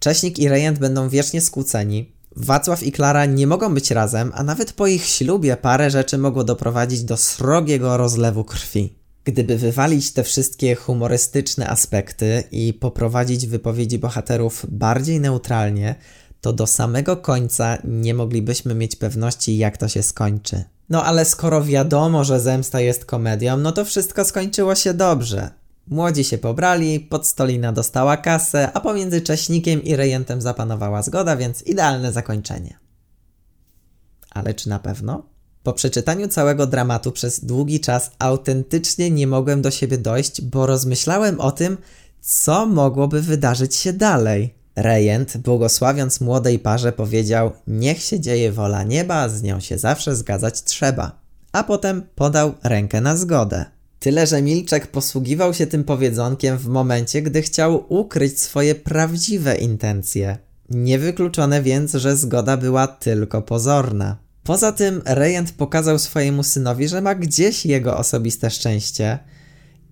Cześnik 0.00 0.38
i 0.38 0.48
rejent 0.48 0.78
będą 0.78 1.08
wiecznie 1.08 1.40
skłóceni, 1.40 2.12
Wacław 2.36 2.82
i 2.82 2.92
Klara 2.92 3.26
nie 3.26 3.46
mogą 3.46 3.74
być 3.74 3.90
razem, 3.90 4.32
a 4.34 4.42
nawet 4.42 4.72
po 4.72 4.86
ich 4.86 5.04
ślubie 5.04 5.56
parę 5.56 5.90
rzeczy 5.90 6.18
mogło 6.18 6.44
doprowadzić 6.44 7.04
do 7.04 7.16
srogiego 7.16 7.96
rozlewu 7.96 8.44
krwi. 8.44 8.94
Gdyby 9.24 9.58
wywalić 9.58 10.12
te 10.12 10.22
wszystkie 10.22 10.74
humorystyczne 10.74 11.68
aspekty 11.68 12.44
i 12.52 12.74
poprowadzić 12.74 13.46
wypowiedzi 13.46 13.98
bohaterów 13.98 14.66
bardziej 14.68 15.20
neutralnie, 15.20 15.94
to 16.40 16.52
do 16.52 16.66
samego 16.66 17.16
końca 17.16 17.78
nie 17.84 18.14
moglibyśmy 18.14 18.74
mieć 18.74 18.96
pewności, 18.96 19.58
jak 19.58 19.76
to 19.76 19.88
się 19.88 20.02
skończy. 20.02 20.64
No 20.92 21.04
ale 21.04 21.24
skoro 21.24 21.64
wiadomo, 21.64 22.24
że 22.24 22.40
zemsta 22.40 22.80
jest 22.80 23.04
komedią, 23.04 23.56
no 23.56 23.72
to 23.72 23.84
wszystko 23.84 24.24
skończyło 24.24 24.74
się 24.74 24.94
dobrze. 24.94 25.50
Młodzi 25.86 26.24
się 26.24 26.38
pobrali, 26.38 27.00
podstolina 27.00 27.72
dostała 27.72 28.16
kasę, 28.16 28.72
a 28.74 28.80
pomiędzy 28.80 29.20
Cześnikiem 29.20 29.82
i 29.82 29.96
rejentem 29.96 30.40
zapanowała 30.40 31.02
zgoda, 31.02 31.36
więc 31.36 31.62
idealne 31.62 32.12
zakończenie. 32.12 32.78
Ale 34.30 34.54
czy 34.54 34.68
na 34.68 34.78
pewno? 34.78 35.22
Po 35.62 35.72
przeczytaniu 35.72 36.28
całego 36.28 36.66
dramatu 36.66 37.12
przez 37.12 37.44
długi 37.44 37.80
czas 37.80 38.10
autentycznie 38.18 39.10
nie 39.10 39.26
mogłem 39.26 39.62
do 39.62 39.70
siebie 39.70 39.98
dojść, 39.98 40.42
bo 40.42 40.66
rozmyślałem 40.66 41.40
o 41.40 41.52
tym, 41.52 41.78
co 42.20 42.66
mogłoby 42.66 43.22
wydarzyć 43.22 43.76
się 43.76 43.92
dalej. 43.92 44.54
Rejent, 44.76 45.36
błogosławiąc 45.36 46.20
młodej 46.20 46.58
parze, 46.58 46.92
powiedział: 46.92 47.52
Niech 47.66 48.02
się 48.02 48.20
dzieje 48.20 48.52
wola 48.52 48.82
nieba, 48.82 49.28
z 49.28 49.42
nią 49.42 49.60
się 49.60 49.78
zawsze 49.78 50.16
zgadzać 50.16 50.62
trzeba. 50.62 51.22
A 51.52 51.64
potem 51.64 52.02
podał 52.14 52.54
rękę 52.62 53.00
na 53.00 53.16
zgodę. 53.16 53.64
Tyle, 53.98 54.26
że 54.26 54.42
Milczek 54.42 54.86
posługiwał 54.86 55.54
się 55.54 55.66
tym 55.66 55.84
powiedzonkiem 55.84 56.58
w 56.58 56.66
momencie, 56.66 57.22
gdy 57.22 57.42
chciał 57.42 57.84
ukryć 57.88 58.40
swoje 58.40 58.74
prawdziwe 58.74 59.56
intencje. 59.56 60.38
Niewykluczone 60.70 61.62
więc, 61.62 61.92
że 61.92 62.16
zgoda 62.16 62.56
była 62.56 62.86
tylko 62.86 63.42
pozorna. 63.42 64.16
Poza 64.44 64.72
tym 64.72 65.02
rejent 65.04 65.52
pokazał 65.52 65.98
swojemu 65.98 66.42
synowi, 66.42 66.88
że 66.88 67.00
ma 67.00 67.14
gdzieś 67.14 67.66
jego 67.66 67.98
osobiste 67.98 68.50
szczęście 68.50 69.18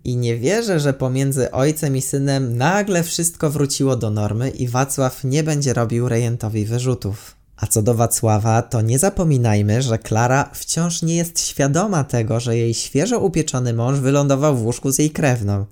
i 0.05 0.17
nie 0.17 0.37
wierzę, 0.37 0.81
że 0.81 0.93
pomiędzy 0.93 1.51
ojcem 1.51 1.97
i 1.97 2.03
synem 2.03 2.57
nagle 2.57 3.03
wszystko 3.03 3.51
wróciło 3.51 3.97
do 3.97 4.11
normy 4.11 4.51
i 4.51 4.69
Wacław 4.69 5.25
nie 5.25 5.43
będzie 5.43 5.73
robił 5.73 6.09
rejentowi 6.09 6.65
wyrzutów. 6.65 7.37
A 7.57 7.67
co 7.67 7.83
do 7.83 7.95
Wacława, 7.95 8.63
to 8.63 8.81
nie 8.81 8.99
zapominajmy, 8.99 9.83
że 9.83 9.99
Klara 9.99 10.51
wciąż 10.55 11.03
nie 11.03 11.17
jest 11.17 11.41
świadoma 11.41 12.05
tego, 12.05 12.41
że 12.41 12.57
jej 12.57 12.75
świeżo 12.75 13.19
upieczony 13.19 13.75
mąż 13.75 14.01
wylądował 14.01 14.57
w 14.57 14.65
łóżku 14.65 14.93
z 14.93 14.99
jej 14.99 15.11
krewną. 15.11 15.67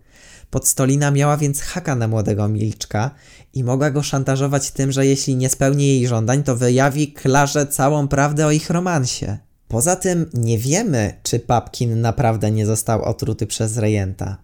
Podstolina 0.50 1.10
miała 1.10 1.36
więc 1.36 1.60
haka 1.60 1.94
na 1.94 2.08
młodego 2.08 2.48
Milczka 2.48 3.10
i 3.54 3.64
mogła 3.64 3.90
go 3.90 4.02
szantażować 4.02 4.70
tym, 4.70 4.92
że 4.92 5.06
jeśli 5.06 5.36
nie 5.36 5.48
spełni 5.48 5.86
jej 5.86 6.08
żądań, 6.08 6.42
to 6.42 6.56
wyjawi 6.56 7.12
Klarze 7.12 7.66
całą 7.66 8.08
prawdę 8.08 8.46
o 8.46 8.50
ich 8.50 8.70
romansie. 8.70 9.38
Poza 9.68 9.96
tym 9.96 10.30
nie 10.34 10.58
wiemy, 10.58 11.14
czy 11.22 11.40
Papkin 11.40 12.00
naprawdę 12.00 12.50
nie 12.50 12.66
został 12.66 13.02
otruty 13.02 13.46
przez 13.46 13.76
rejenta. 13.76 14.36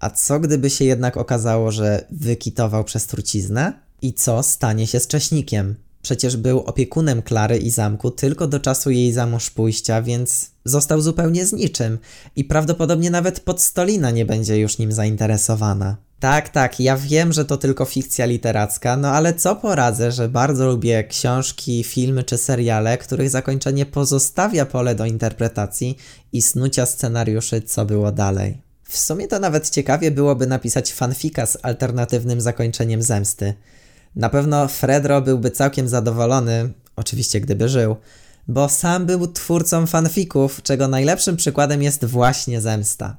A 0.00 0.10
co 0.10 0.40
gdyby 0.40 0.70
się 0.70 0.84
jednak 0.84 1.16
okazało, 1.16 1.70
że 1.72 2.04
wykitował 2.10 2.84
przez 2.84 3.06
truciznę? 3.06 3.72
I 4.02 4.14
co 4.14 4.42
stanie 4.42 4.86
się 4.86 5.00
z 5.00 5.06
Cześnikiem? 5.06 5.74
Przecież 6.02 6.36
był 6.36 6.60
opiekunem 6.60 7.22
Klary 7.22 7.58
i 7.58 7.70
zamku 7.70 8.10
tylko 8.10 8.46
do 8.46 8.60
czasu 8.60 8.90
jej 8.90 9.12
za 9.12 9.26
mąż 9.26 9.50
pójścia, 9.50 10.02
więc 10.02 10.50
został 10.64 11.00
zupełnie 11.00 11.46
z 11.46 11.52
niczym 11.52 11.98
i 12.36 12.44
prawdopodobnie 12.44 13.10
nawet 13.10 13.40
podstolina 13.40 14.10
nie 14.10 14.26
będzie 14.26 14.58
już 14.58 14.78
nim 14.78 14.92
zainteresowana. 14.92 15.96
Tak, 16.20 16.48
tak, 16.48 16.80
ja 16.80 16.96
wiem, 16.96 17.32
że 17.32 17.44
to 17.44 17.56
tylko 17.56 17.84
fikcja 17.84 18.26
literacka, 18.26 18.96
no 18.96 19.08
ale 19.08 19.34
co 19.34 19.56
poradzę, 19.56 20.12
że 20.12 20.28
bardzo 20.28 20.66
lubię 20.66 21.04
książki, 21.04 21.84
filmy 21.84 22.24
czy 22.24 22.38
seriale, 22.38 22.98
których 22.98 23.30
zakończenie 23.30 23.86
pozostawia 23.86 24.66
pole 24.66 24.94
do 24.94 25.06
interpretacji 25.06 25.96
i 26.32 26.42
snucia 26.42 26.86
scenariuszy, 26.86 27.62
co 27.62 27.84
było 27.84 28.12
dalej. 28.12 28.62
W 28.84 28.98
sumie 28.98 29.28
to 29.28 29.38
nawet 29.38 29.70
ciekawie 29.70 30.10
byłoby 30.10 30.46
napisać 30.46 30.92
fanfika 30.92 31.46
z 31.46 31.58
alternatywnym 31.62 32.40
zakończeniem 32.40 33.02
zemsty. 33.02 33.54
Na 34.16 34.28
pewno 34.28 34.68
Fredro 34.68 35.22
byłby 35.22 35.50
całkiem 35.50 35.88
zadowolony, 35.88 36.72
oczywiście 36.96 37.40
gdyby 37.40 37.68
żył, 37.68 37.96
bo 38.48 38.68
sam 38.68 39.06
był 39.06 39.32
twórcą 39.32 39.86
fanfików, 39.86 40.62
czego 40.62 40.88
najlepszym 40.88 41.36
przykładem 41.36 41.82
jest 41.82 42.04
właśnie 42.04 42.60
zemsta. 42.60 43.16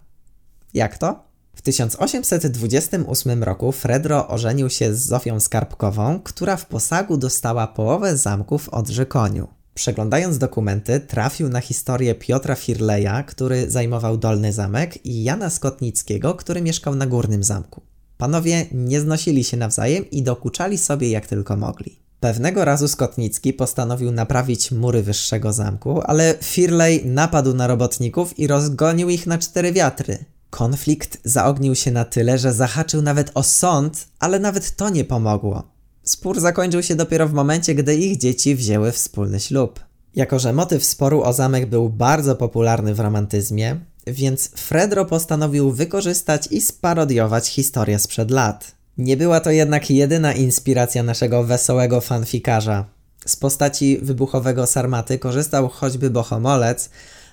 Jak 0.74 0.98
to? 0.98 1.31
W 1.54 1.62
1828 1.62 3.44
roku 3.44 3.72
Fredro 3.72 4.28
ożenił 4.28 4.70
się 4.70 4.94
z 4.96 5.06
Zofią 5.06 5.40
Skarbkową, 5.40 6.20
która 6.20 6.58
w 6.58 6.66
posagu 6.66 7.18
dostała 7.18 7.68
połowę 7.68 8.18
zamków 8.18 8.70
od 8.70 8.90
Żykoniu. 8.90 9.48
Przeglądając 9.74 10.38
dokumenty, 10.38 11.00
trafił 11.00 11.50
na 11.50 11.62
historię 11.62 12.16
Piotra 12.16 12.56
Firleja, 12.56 13.24
który 13.24 13.72
zajmował 13.72 14.18
Dolny 14.18 14.54
Zamek, 14.54 15.06
i 15.06 15.24
Jana 15.24 15.50
Skotnickiego, 15.50 16.36
który 16.36 16.62
mieszkał 16.62 16.96
na 16.96 17.08
Górnym 17.08 17.44
Zamku. 17.44 17.82
Panowie 18.18 18.66
nie 18.72 19.02
znosili 19.02 19.44
się 19.44 19.58
nawzajem 19.58 20.10
i 20.10 20.24
dokuczali 20.24 20.78
sobie 20.78 21.10
jak 21.10 21.28
tylko 21.28 21.58
mogli. 21.58 22.00
Pewnego 22.20 22.66
razu 22.66 22.88
Skotnicki 22.88 23.54
postanowił 23.54 24.12
naprawić 24.12 24.72
mury 24.72 25.04
wyższego 25.04 25.54
zamku, 25.54 26.02
ale 26.02 26.36
Firley 26.42 27.06
napadł 27.06 27.54
na 27.54 27.68
robotników 27.68 28.40
i 28.40 28.48
rozgonił 28.48 29.10
ich 29.10 29.28
na 29.28 29.38
cztery 29.38 29.72
wiatry. 29.72 30.26
Konflikt 30.52 31.18
zaognił 31.24 31.76
się 31.76 31.92
na 31.92 32.06
tyle, 32.06 32.38
że 32.38 32.54
zahaczył 32.54 33.02
nawet 33.02 33.32
o 33.34 33.44
sąd, 33.44 34.08
ale 34.20 34.40
nawet 34.40 34.76
to 34.76 34.90
nie 34.90 35.06
pomogło. 35.06 35.64
Spór 36.04 36.40
zakończył 36.40 36.84
się 36.84 36.96
dopiero 36.96 37.28
w 37.28 37.34
momencie, 37.34 37.76
gdy 37.76 37.96
ich 37.96 38.18
dzieci 38.18 38.56
wzięły 38.56 38.92
wspólny 38.92 39.40
ślub. 39.40 39.80
Jako, 40.16 40.40
że 40.40 40.54
motyw 40.54 40.86
sporu 40.86 41.24
o 41.24 41.34
zamek 41.34 41.70
był 41.70 41.90
bardzo 41.90 42.36
popularny 42.36 42.94
w 42.94 43.00
romantyzmie, 43.00 43.80
więc 44.08 44.48
Fredro 44.48 45.06
postanowił 45.06 45.72
wykorzystać 45.72 46.48
i 46.52 46.62
sparodiować 46.62 47.48
historię 47.48 48.00
sprzed 48.00 48.32
lat. 48.32 48.72
Nie 48.98 49.18
była 49.18 49.40
to 49.40 49.52
jednak 49.52 49.90
jedyna 49.90 50.34
inspiracja 50.34 51.04
naszego 51.04 51.44
wesołego 51.44 52.02
fanfikarza. 52.02 52.86
Z 53.26 53.36
postaci 53.36 54.00
wybuchowego 54.02 54.68
Sarmaty 54.68 55.20
korzystał 55.20 55.68
choćby 55.68 56.10
Bohomolec, 56.10 56.90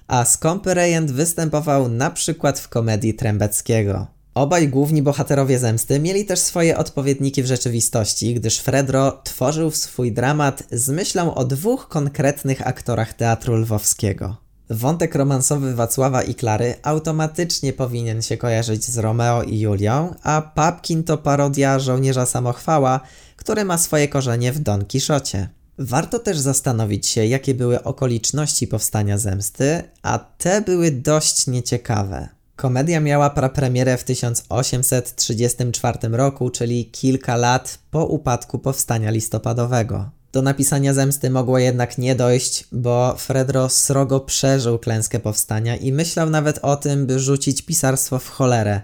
a 0.09 0.25
skąpy 0.25 0.75
rejent 0.75 1.11
występował 1.11 1.89
na 1.89 2.11
przykład 2.11 2.61
w 2.61 2.69
komedii 2.69 3.15
Trębeckiego. 3.15 4.07
Obaj 4.35 4.69
główni 4.69 5.03
bohaterowie 5.03 5.59
zemsty 5.59 6.01
mieli 6.01 6.25
też 6.25 6.41
swoje 6.41 6.79
odpowiedniki 6.79 7.43
w 7.43 7.47
rzeczywistości, 7.47 8.35
gdyż 8.35 8.59
Fredro 8.59 9.21
tworzył 9.25 9.71
swój 9.71 10.13
dramat 10.13 10.63
z 10.73 10.89
myślą 10.89 11.35
o 11.35 11.45
dwóch 11.45 11.89
konkretnych 11.89 12.67
aktorach 12.67 13.13
teatru 13.13 13.57
lwowskiego. 13.57 14.37
Wątek 14.71 15.15
romansowy 15.15 15.75
Wacława 15.75 16.23
i 16.23 16.35
Klary 16.35 16.75
automatycznie 16.83 17.73
powinien 17.73 18.23
się 18.23 18.37
kojarzyć 18.37 18.85
z 18.85 18.99
Romeo 18.99 19.43
i 19.43 19.61
Julią, 19.61 20.15
a 20.23 20.43
Papkin 20.55 21.05
to 21.05 21.19
parodia 21.19 21.79
żołnierza 21.79 22.27
samochwała, 22.27 23.01
który 23.37 23.65
ma 23.65 23.79
swoje 23.79 24.09
korzenie 24.09 24.53
w 24.53 24.59
Don 24.59 24.85
Quixocie. 24.85 25.49
Warto 25.79 26.19
też 26.19 26.39
zastanowić 26.39 27.07
się, 27.07 27.27
jakie 27.27 27.55
były 27.55 27.83
okoliczności 27.83 28.67
powstania 28.67 29.19
zemsty, 29.19 29.83
a 30.03 30.19
te 30.19 30.61
były 30.61 30.91
dość 30.91 31.47
nieciekawe. 31.47 32.29
Komedia 32.57 33.01
miała 33.01 33.31
prapremierę 33.31 33.97
w 33.97 34.05
1834 34.05 35.99
roku, 36.09 36.51
czyli 36.51 36.87
kilka 36.87 37.37
lat 37.37 37.79
po 37.91 38.05
upadku 38.07 38.59
powstania 38.59 39.11
listopadowego. 39.11 40.11
Do 40.33 40.43
napisania 40.43 40.95
zemsty 40.95 41.31
mogło 41.31 41.59
jednak 41.59 41.99
nie 41.99 42.15
dojść, 42.15 42.65
bo 42.73 43.15
Fredro 43.19 43.69
srogo 43.69 44.21
przeżył 44.21 44.79
klęskę 44.79 45.21
powstania 45.21 45.77
i 45.77 45.93
myślał 45.93 46.31
nawet 46.31 46.59
o 46.63 46.77
tym, 46.77 47.07
by 47.07 47.21
rzucić 47.21 47.63
pisarstwo 47.63 48.19
w 48.19 48.29
cholerę. 48.29 48.81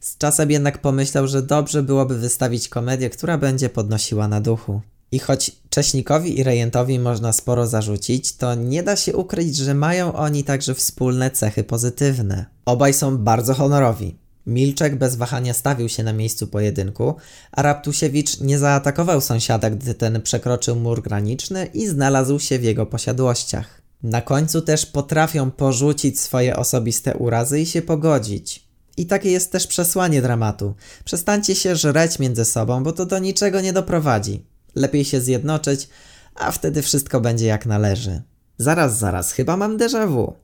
Z 0.00 0.18
czasem 0.18 0.50
jednak 0.50 0.78
pomyślał, 0.78 1.26
że 1.26 1.42
dobrze 1.42 1.82
byłoby 1.82 2.18
wystawić 2.18 2.68
komedię, 2.68 3.10
która 3.10 3.38
będzie 3.38 3.68
podnosiła 3.68 4.28
na 4.28 4.40
duchu. 4.40 4.80
I 5.12 5.18
choć 5.18 5.52
Cześnikowi 5.70 6.38
i 6.38 6.42
Rejentowi 6.42 6.98
można 6.98 7.32
sporo 7.32 7.66
zarzucić, 7.66 8.36
to 8.36 8.54
nie 8.54 8.82
da 8.82 8.96
się 8.96 9.16
ukryć, 9.16 9.56
że 9.56 9.74
mają 9.74 10.12
oni 10.12 10.44
także 10.44 10.74
wspólne 10.74 11.30
cechy 11.30 11.64
pozytywne. 11.64 12.46
Obaj 12.64 12.94
są 12.94 13.18
bardzo 13.18 13.54
honorowi. 13.54 14.16
Milczek 14.46 14.96
bez 14.96 15.16
wahania 15.16 15.54
stawił 15.54 15.88
się 15.88 16.02
na 16.02 16.12
miejscu 16.12 16.46
pojedynku, 16.46 17.14
a 17.52 17.62
Raptusiewicz 17.62 18.40
nie 18.40 18.58
zaatakował 18.58 19.20
sąsiada, 19.20 19.70
gdy 19.70 19.94
ten 19.94 20.22
przekroczył 20.22 20.76
mur 20.76 21.02
graniczny 21.02 21.66
i 21.66 21.86
znalazł 21.86 22.38
się 22.38 22.58
w 22.58 22.64
jego 22.64 22.86
posiadłościach. 22.86 23.82
Na 24.02 24.22
końcu 24.22 24.62
też 24.62 24.86
potrafią 24.86 25.50
porzucić 25.50 26.20
swoje 26.20 26.56
osobiste 26.56 27.14
urazy 27.14 27.60
i 27.60 27.66
się 27.66 27.82
pogodzić. 27.82 28.68
I 28.96 29.06
takie 29.06 29.30
jest 29.30 29.52
też 29.52 29.66
przesłanie 29.66 30.22
dramatu. 30.22 30.74
Przestańcie 31.04 31.54
się 31.54 31.76
żreć 31.76 32.18
między 32.18 32.44
sobą, 32.44 32.82
bo 32.82 32.92
to 32.92 33.06
do 33.06 33.18
niczego 33.18 33.60
nie 33.60 33.72
doprowadzi. 33.72 34.51
Lepiej 34.74 35.04
się 35.04 35.20
zjednoczyć, 35.20 35.88
a 36.34 36.50
wtedy 36.50 36.82
wszystko 36.82 37.20
będzie 37.20 37.46
jak 37.46 37.66
należy. 37.66 38.22
Zaraz, 38.58 38.98
zaraz, 38.98 39.32
chyba 39.32 39.56
mam 39.56 39.76
déjà 39.76 40.08
vu. 40.08 40.34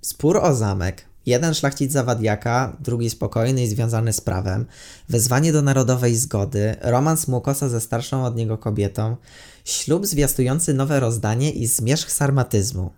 Spór 0.00 0.36
o 0.36 0.54
zamek. 0.54 1.10
Jeden 1.26 1.54
szlachcic 1.54 1.92
zawadiaka, 1.92 2.76
drugi 2.80 3.10
spokojny 3.10 3.62
i 3.62 3.68
związany 3.68 4.12
z 4.12 4.20
prawem, 4.20 4.66
wezwanie 5.08 5.52
do 5.52 5.62
narodowej 5.62 6.16
zgody, 6.16 6.76
romans 6.80 7.28
Mukosa 7.28 7.68
ze 7.68 7.80
starszą 7.80 8.24
od 8.24 8.36
niego 8.36 8.58
kobietą, 8.58 9.16
ślub 9.64 10.06
zwiastujący 10.06 10.74
nowe 10.74 11.00
rozdanie 11.00 11.50
i 11.50 11.66
zmierzch 11.66 12.12
sarmatyzmu. 12.12 12.90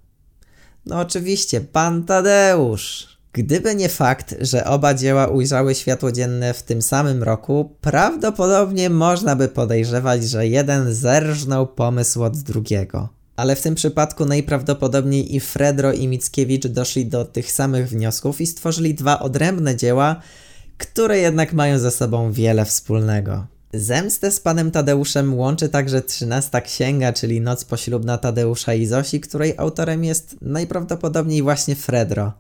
No 0.86 1.00
oczywiście, 1.00 1.60
pan 1.60 2.04
Tadeusz! 2.04 3.18
Gdyby 3.34 3.74
nie 3.74 3.88
fakt, 3.88 4.34
że 4.40 4.64
oba 4.64 4.94
dzieła 4.94 5.26
ujrzały 5.26 5.74
światło 5.74 6.12
dzienne 6.12 6.54
w 6.54 6.62
tym 6.62 6.82
samym 6.82 7.22
roku, 7.22 7.76
prawdopodobnie 7.80 8.90
można 8.90 9.36
by 9.36 9.48
podejrzewać, 9.48 10.24
że 10.24 10.46
jeden 10.46 10.94
zerżnął 10.94 11.66
pomysł 11.66 12.22
od 12.22 12.38
drugiego. 12.38 13.08
Ale 13.36 13.56
w 13.56 13.62
tym 13.62 13.74
przypadku 13.74 14.24
najprawdopodobniej 14.24 15.36
i 15.36 15.40
Fredro 15.40 15.92
i 15.92 16.08
Mickiewicz 16.08 16.66
doszli 16.66 17.06
do 17.06 17.24
tych 17.24 17.52
samych 17.52 17.88
wniosków 17.88 18.40
i 18.40 18.46
stworzyli 18.46 18.94
dwa 18.94 19.20
odrębne 19.20 19.76
dzieła, 19.76 20.16
które 20.78 21.18
jednak 21.18 21.52
mają 21.52 21.78
ze 21.78 21.90
sobą 21.90 22.32
wiele 22.32 22.64
wspólnego. 22.64 23.46
Zemstę 23.74 24.30
z 24.30 24.40
panem 24.40 24.70
Tadeuszem 24.70 25.34
łączy 25.34 25.68
także 25.68 26.02
trzynasta 26.02 26.60
księga, 26.60 27.12
czyli 27.12 27.40
Noc 27.40 27.64
poślubna 27.64 28.18
Tadeusza 28.18 28.74
i 28.74 28.86
Zosi, 28.86 29.20
której 29.20 29.54
autorem 29.56 30.04
jest 30.04 30.36
najprawdopodobniej 30.42 31.42
właśnie 31.42 31.76
Fredro. 31.76 32.32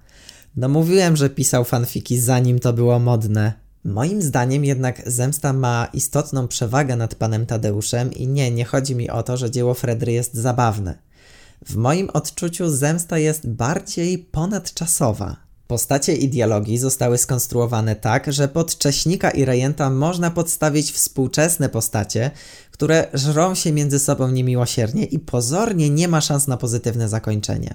No 0.56 0.68
mówiłem, 0.68 1.16
że 1.16 1.30
pisał 1.30 1.64
fanfiki 1.64 2.20
zanim 2.20 2.58
to 2.58 2.72
było 2.72 2.98
modne. 2.98 3.52
Moim 3.84 4.22
zdaniem 4.22 4.64
jednak 4.64 5.02
Zemsta 5.06 5.52
ma 5.52 5.88
istotną 5.92 6.48
przewagę 6.48 6.96
nad 6.96 7.14
panem 7.14 7.46
Tadeuszem 7.46 8.12
i 8.12 8.28
nie, 8.28 8.50
nie 8.50 8.64
chodzi 8.64 8.94
mi 8.94 9.10
o 9.10 9.22
to, 9.22 9.36
że 9.36 9.50
dzieło 9.50 9.74
Fredry 9.74 10.12
jest 10.12 10.34
zabawne. 10.34 10.98
W 11.66 11.76
moim 11.76 12.10
odczuciu 12.10 12.70
Zemsta 12.70 13.18
jest 13.18 13.48
bardziej 13.48 14.18
ponadczasowa. 14.18 15.36
Postacie 15.66 16.14
i 16.14 16.28
dialogi 16.28 16.78
zostały 16.78 17.18
skonstruowane 17.18 17.96
tak, 17.96 18.32
że 18.32 18.48
pod 18.48 18.78
Cześnika 18.78 19.30
i 19.30 19.44
Rejenta 19.44 19.90
można 19.90 20.30
podstawić 20.30 20.92
współczesne 20.92 21.68
postacie, 21.68 22.30
które 22.70 23.06
żrą 23.14 23.54
się 23.54 23.72
między 23.72 23.98
sobą 23.98 24.28
niemiłosiernie 24.28 25.04
i 25.04 25.18
pozornie 25.18 25.90
nie 25.90 26.08
ma 26.08 26.20
szans 26.20 26.48
na 26.48 26.56
pozytywne 26.56 27.08
zakończenie. 27.08 27.74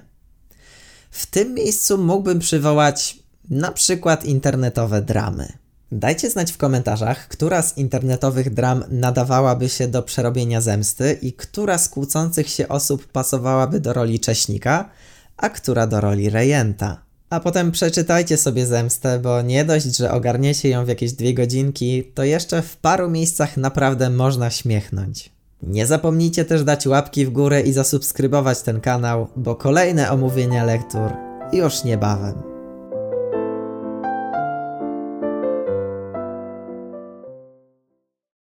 W 1.10 1.26
tym 1.26 1.54
miejscu 1.54 1.98
mógłbym 1.98 2.38
przywołać 2.38 3.18
na 3.50 3.72
przykład 3.72 4.24
internetowe 4.24 5.02
dramy. 5.02 5.52
Dajcie 5.92 6.30
znać 6.30 6.52
w 6.52 6.56
komentarzach, 6.56 7.28
która 7.28 7.62
z 7.62 7.78
internetowych 7.78 8.54
dram 8.54 8.84
nadawałaby 8.90 9.68
się 9.68 9.88
do 9.88 10.02
przerobienia 10.02 10.60
zemsty 10.60 11.18
i 11.22 11.32
która 11.32 11.78
z 11.78 11.88
kłócących 11.88 12.48
się 12.48 12.68
osób 12.68 13.06
pasowałaby 13.06 13.80
do 13.80 13.92
roli 13.92 14.20
Cześnika, 14.20 14.90
a 15.36 15.48
która 15.48 15.86
do 15.86 16.00
roli 16.00 16.30
rejenta. 16.30 17.02
A 17.30 17.40
potem 17.40 17.72
przeczytajcie 17.72 18.36
sobie 18.36 18.66
zemstę, 18.66 19.18
bo 19.18 19.42
nie 19.42 19.64
dość, 19.64 19.96
że 19.96 20.12
ogarniecie 20.12 20.68
ją 20.68 20.84
w 20.84 20.88
jakieś 20.88 21.12
dwie 21.12 21.34
godzinki, 21.34 22.04
to 22.14 22.24
jeszcze 22.24 22.62
w 22.62 22.76
paru 22.76 23.10
miejscach 23.10 23.56
naprawdę 23.56 24.10
można 24.10 24.50
śmiechnąć. 24.50 25.37
Nie 25.62 25.86
zapomnijcie 25.86 26.44
też 26.44 26.64
dać 26.64 26.86
łapki 26.86 27.26
w 27.26 27.30
górę 27.30 27.60
i 27.60 27.72
zasubskrybować 27.72 28.62
ten 28.62 28.80
kanał, 28.80 29.26
bo 29.36 29.54
kolejne 29.54 30.10
omówienia 30.10 30.64
lektur 30.64 31.10
już 31.52 31.84
niebawem. 31.84 32.57